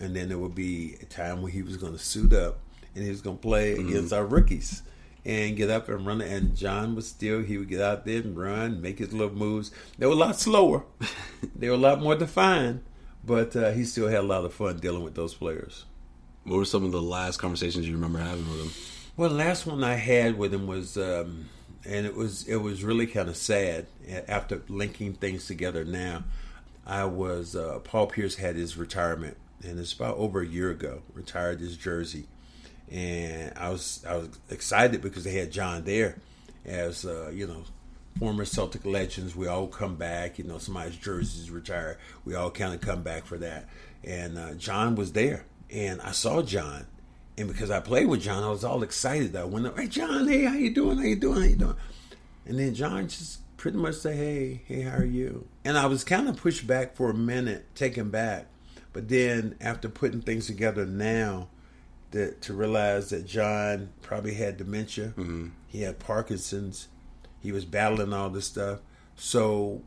And 0.00 0.16
then 0.16 0.30
there 0.30 0.38
would 0.38 0.54
be 0.54 0.96
a 1.02 1.04
time 1.04 1.42
when 1.42 1.52
he 1.52 1.62
was 1.62 1.76
going 1.76 1.92
to 1.92 1.98
suit 1.98 2.32
up 2.32 2.58
and 2.94 3.04
he 3.04 3.10
was 3.10 3.20
going 3.20 3.36
to 3.36 3.42
play 3.42 3.74
mm-hmm. 3.74 3.88
against 3.88 4.14
our 4.14 4.24
rookies 4.24 4.82
and 5.26 5.58
get 5.58 5.68
up 5.68 5.90
and 5.90 6.06
run. 6.06 6.22
And 6.22 6.56
John 6.56 6.94
was 6.94 7.06
still, 7.06 7.42
he 7.42 7.58
would 7.58 7.68
get 7.68 7.82
out 7.82 8.06
there 8.06 8.22
and 8.22 8.34
run, 8.34 8.80
make 8.80 8.98
his 8.98 9.12
little 9.12 9.36
moves. 9.36 9.70
They 9.98 10.06
were 10.06 10.12
a 10.12 10.16
lot 10.16 10.40
slower, 10.40 10.84
they 11.54 11.68
were 11.68 11.74
a 11.74 11.78
lot 11.78 12.00
more 12.00 12.16
defined, 12.16 12.82
but 13.22 13.54
uh, 13.54 13.72
he 13.72 13.84
still 13.84 14.08
had 14.08 14.20
a 14.20 14.22
lot 14.22 14.46
of 14.46 14.54
fun 14.54 14.78
dealing 14.78 15.04
with 15.04 15.16
those 15.16 15.34
players. 15.34 15.84
What 16.44 16.56
were 16.56 16.64
some 16.64 16.84
of 16.84 16.92
the 16.92 17.02
last 17.02 17.36
conversations 17.36 17.86
you 17.86 17.94
remember 17.94 18.20
having 18.20 18.48
with 18.50 18.62
him? 18.62 18.70
Well, 19.18 19.28
the 19.28 19.36
last 19.36 19.66
one 19.66 19.84
I 19.84 19.94
had 19.94 20.38
with 20.38 20.52
him 20.52 20.66
was, 20.66 20.96
um, 20.96 21.50
and 21.86 22.06
it 22.06 22.14
was 22.14 22.46
it 22.48 22.56
was 22.56 22.82
really 22.82 23.06
kind 23.06 23.28
of 23.28 23.36
sad 23.36 23.86
after 24.28 24.62
linking 24.68 25.14
things 25.14 25.46
together. 25.46 25.84
Now, 25.84 26.24
I 26.86 27.04
was 27.04 27.54
uh, 27.56 27.80
Paul 27.84 28.06
Pierce 28.06 28.36
had 28.36 28.56
his 28.56 28.76
retirement, 28.76 29.36
and 29.62 29.78
it's 29.78 29.92
about 29.92 30.16
over 30.16 30.40
a 30.40 30.46
year 30.46 30.70
ago. 30.70 31.02
Retired 31.12 31.60
his 31.60 31.76
jersey, 31.76 32.26
and 32.90 33.52
I 33.56 33.70
was 33.70 34.04
I 34.08 34.16
was 34.16 34.28
excited 34.50 35.02
because 35.02 35.24
they 35.24 35.34
had 35.34 35.50
John 35.50 35.84
there 35.84 36.16
as 36.64 37.04
uh, 37.04 37.30
you 37.32 37.46
know 37.46 37.64
former 38.18 38.44
Celtic 38.44 38.84
legends. 38.84 39.34
We 39.34 39.46
all 39.46 39.66
come 39.66 39.96
back. 39.96 40.38
You 40.38 40.44
know, 40.44 40.58
somebody's 40.58 40.96
jersey's 40.96 41.50
retired. 41.50 41.98
We 42.24 42.34
all 42.34 42.50
kind 42.50 42.74
of 42.74 42.80
come 42.80 43.02
back 43.02 43.24
for 43.26 43.38
that. 43.38 43.68
And 44.02 44.38
uh, 44.38 44.54
John 44.54 44.96
was 44.96 45.12
there, 45.12 45.46
and 45.70 46.00
I 46.02 46.12
saw 46.12 46.42
John, 46.42 46.86
and 47.36 47.48
because 47.48 47.70
I 47.70 47.80
played 47.80 48.06
with 48.06 48.22
John, 48.22 48.44
I 48.44 48.50
was 48.50 48.64
all 48.64 48.82
excited. 48.82 49.34
I 49.34 49.44
went 49.44 49.66
up, 49.66 49.78
"Hey, 49.78 49.88
John, 49.88 50.28
hey, 50.28 50.44
how 50.44 50.54
you 50.54 50.72
doing? 50.72 50.98
How 50.98 51.04
you 51.04 51.16
doing? 51.16 51.40
How 51.40 51.48
you 51.48 51.56
doing?" 51.56 51.76
And 52.46 52.58
then 52.58 52.74
John 52.74 53.08
just 53.08 53.40
pretty 53.56 53.78
much 53.78 53.96
say, 53.96 54.16
"Hey, 54.16 54.62
hey, 54.66 54.82
how 54.82 54.98
are 54.98 55.04
you?" 55.04 55.46
And 55.64 55.76
I 55.76 55.86
was 55.86 56.04
kind 56.04 56.28
of 56.28 56.36
pushed 56.36 56.66
back 56.66 56.94
for 56.94 57.10
a 57.10 57.14
minute, 57.14 57.74
taken 57.74 58.10
back. 58.10 58.46
But 58.92 59.08
then 59.08 59.56
after 59.60 59.88
putting 59.88 60.22
things 60.22 60.46
together 60.46 60.86
now, 60.86 61.48
that 62.12 62.40
to 62.42 62.54
realize 62.54 63.10
that 63.10 63.26
John 63.26 63.90
probably 64.00 64.34
had 64.34 64.56
dementia, 64.56 65.08
mm-hmm. 65.08 65.48
he 65.66 65.82
had 65.82 65.98
Parkinson's, 65.98 66.86
he 67.40 67.50
was 67.50 67.64
battling 67.64 68.12
all 68.12 68.30
this 68.30 68.46
stuff. 68.46 68.78
So 69.16 69.82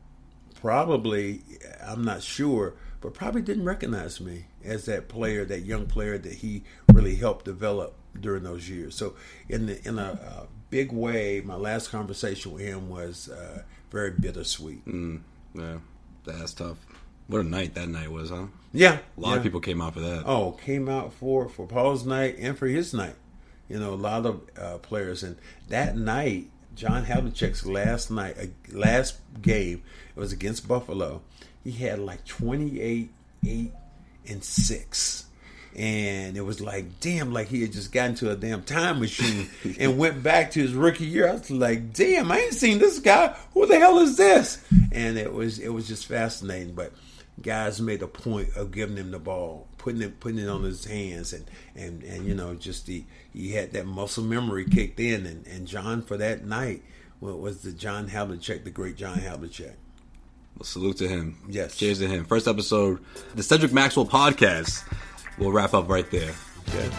probably, 0.59 1.41
I'm 1.81 2.03
not 2.03 2.21
sure, 2.21 2.73
but 2.99 3.13
probably 3.13 3.41
didn't 3.41 3.63
recognize 3.63 4.19
me 4.19 4.47
as 4.67 4.85
that 4.85 5.07
player, 5.07 5.45
that 5.45 5.61
young 5.61 5.85
player 5.87 6.17
that 6.17 6.33
he 6.33 6.63
really 6.93 7.15
helped 7.15 7.45
develop 7.45 7.95
during 8.19 8.43
those 8.43 8.69
years. 8.69 8.95
So 8.95 9.15
in 9.49 9.67
the, 9.67 9.87
in 9.87 9.97
a, 9.97 10.19
a 10.43 10.47
big 10.69 10.91
way, 10.91 11.41
my 11.43 11.55
last 11.55 11.89
conversation 11.89 12.51
with 12.51 12.63
him 12.63 12.89
was 12.89 13.29
uh, 13.29 13.63
very 13.89 14.11
bittersweet. 14.11 14.85
Mm, 14.85 15.21
yeah, 15.53 15.77
that's 16.25 16.53
tough. 16.53 16.77
What 17.27 17.41
a 17.41 17.43
night 17.43 17.73
that 17.75 17.89
night 17.89 18.11
was, 18.11 18.29
huh? 18.29 18.47
Yeah, 18.73 18.99
a 19.17 19.19
lot 19.19 19.31
yeah. 19.31 19.37
of 19.37 19.43
people 19.43 19.59
came 19.59 19.81
out 19.81 19.93
for 19.93 19.99
that. 19.99 20.23
Oh, 20.25 20.51
came 20.63 20.87
out 20.87 21.13
for 21.13 21.49
for 21.49 21.67
Paul's 21.67 22.05
night 22.05 22.37
and 22.39 22.57
for 22.57 22.67
his 22.67 22.93
night. 22.93 23.15
You 23.67 23.79
know, 23.79 23.93
a 23.93 23.95
lot 23.95 24.25
of 24.25 24.41
uh, 24.57 24.77
players, 24.77 25.23
and 25.23 25.35
that 25.67 25.97
night, 25.97 26.49
John 26.73 27.05
Havlicek's 27.05 27.65
last 27.65 28.09
night, 28.09 28.37
uh, 28.39 28.45
last 28.71 29.19
game, 29.41 29.83
it 30.15 30.19
was 30.19 30.31
against 30.31 30.69
Buffalo. 30.69 31.21
He 31.65 31.71
had 31.71 31.99
like 31.99 32.23
twenty 32.23 32.79
eight, 32.79 33.11
eight, 33.45 33.73
and 34.29 34.43
six 34.43 35.27
and 35.77 36.35
it 36.35 36.41
was 36.41 36.59
like, 36.59 36.99
damn, 36.99 37.31
like 37.31 37.49
he 37.49 37.61
had 37.61 37.71
just 37.71 37.91
gotten 37.91 38.15
to 38.15 38.31
a 38.31 38.35
damn 38.35 38.63
time 38.63 38.99
machine 38.99 39.47
and 39.79 39.97
went 39.97 40.23
back 40.23 40.51
to 40.51 40.59
his 40.59 40.73
rookie 40.73 41.05
year. 41.05 41.29
I 41.29 41.33
was 41.33 41.51
like, 41.51 41.93
damn, 41.93 42.31
I 42.31 42.39
ain't 42.39 42.53
seen 42.53 42.79
this 42.79 42.99
guy. 42.99 43.35
Who 43.53 43.67
the 43.67 43.77
hell 43.77 43.99
is 43.99 44.17
this? 44.17 44.63
And 44.91 45.17
it 45.19 45.31
was 45.31 45.59
it 45.59 45.69
was 45.69 45.87
just 45.87 46.07
fascinating. 46.07 46.73
But 46.73 46.93
guys 47.43 47.79
made 47.79 48.01
a 48.01 48.07
point 48.07 48.49
of 48.55 48.71
giving 48.71 48.97
him 48.97 49.11
the 49.11 49.19
ball, 49.19 49.67
putting 49.77 50.01
it 50.01 50.19
putting 50.19 50.39
it 50.39 50.49
on 50.49 50.63
his 50.63 50.85
hands, 50.85 51.31
and 51.31 51.45
and 51.75 52.01
and 52.03 52.25
you 52.25 52.33
know 52.33 52.55
just 52.55 52.87
the 52.87 53.05
he 53.31 53.51
had 53.51 53.73
that 53.73 53.85
muscle 53.85 54.23
memory 54.23 54.65
kicked 54.65 54.99
in, 54.99 55.27
and 55.27 55.45
and 55.45 55.67
John 55.67 56.01
for 56.01 56.17
that 56.17 56.43
night 56.43 56.81
was 57.21 57.61
the 57.61 57.71
John 57.71 58.09
Havlicek, 58.09 58.63
the 58.63 58.71
great 58.71 58.95
John 58.95 59.19
Havlicek. 59.19 59.75
Well, 60.57 60.65
salute 60.65 60.97
to 60.97 61.07
him. 61.07 61.37
Yes. 61.47 61.77
Cheers 61.77 61.99
to 61.99 62.07
him. 62.07 62.25
First 62.25 62.47
episode, 62.47 62.99
the 63.35 63.43
Cedric 63.43 63.71
Maxwell 63.71 64.07
podcast. 64.07 64.83
We'll 65.37 65.51
wrap 65.51 65.75
up 65.75 65.87
right 65.87 66.09
there. 66.09 66.33
Okay. 66.69 66.89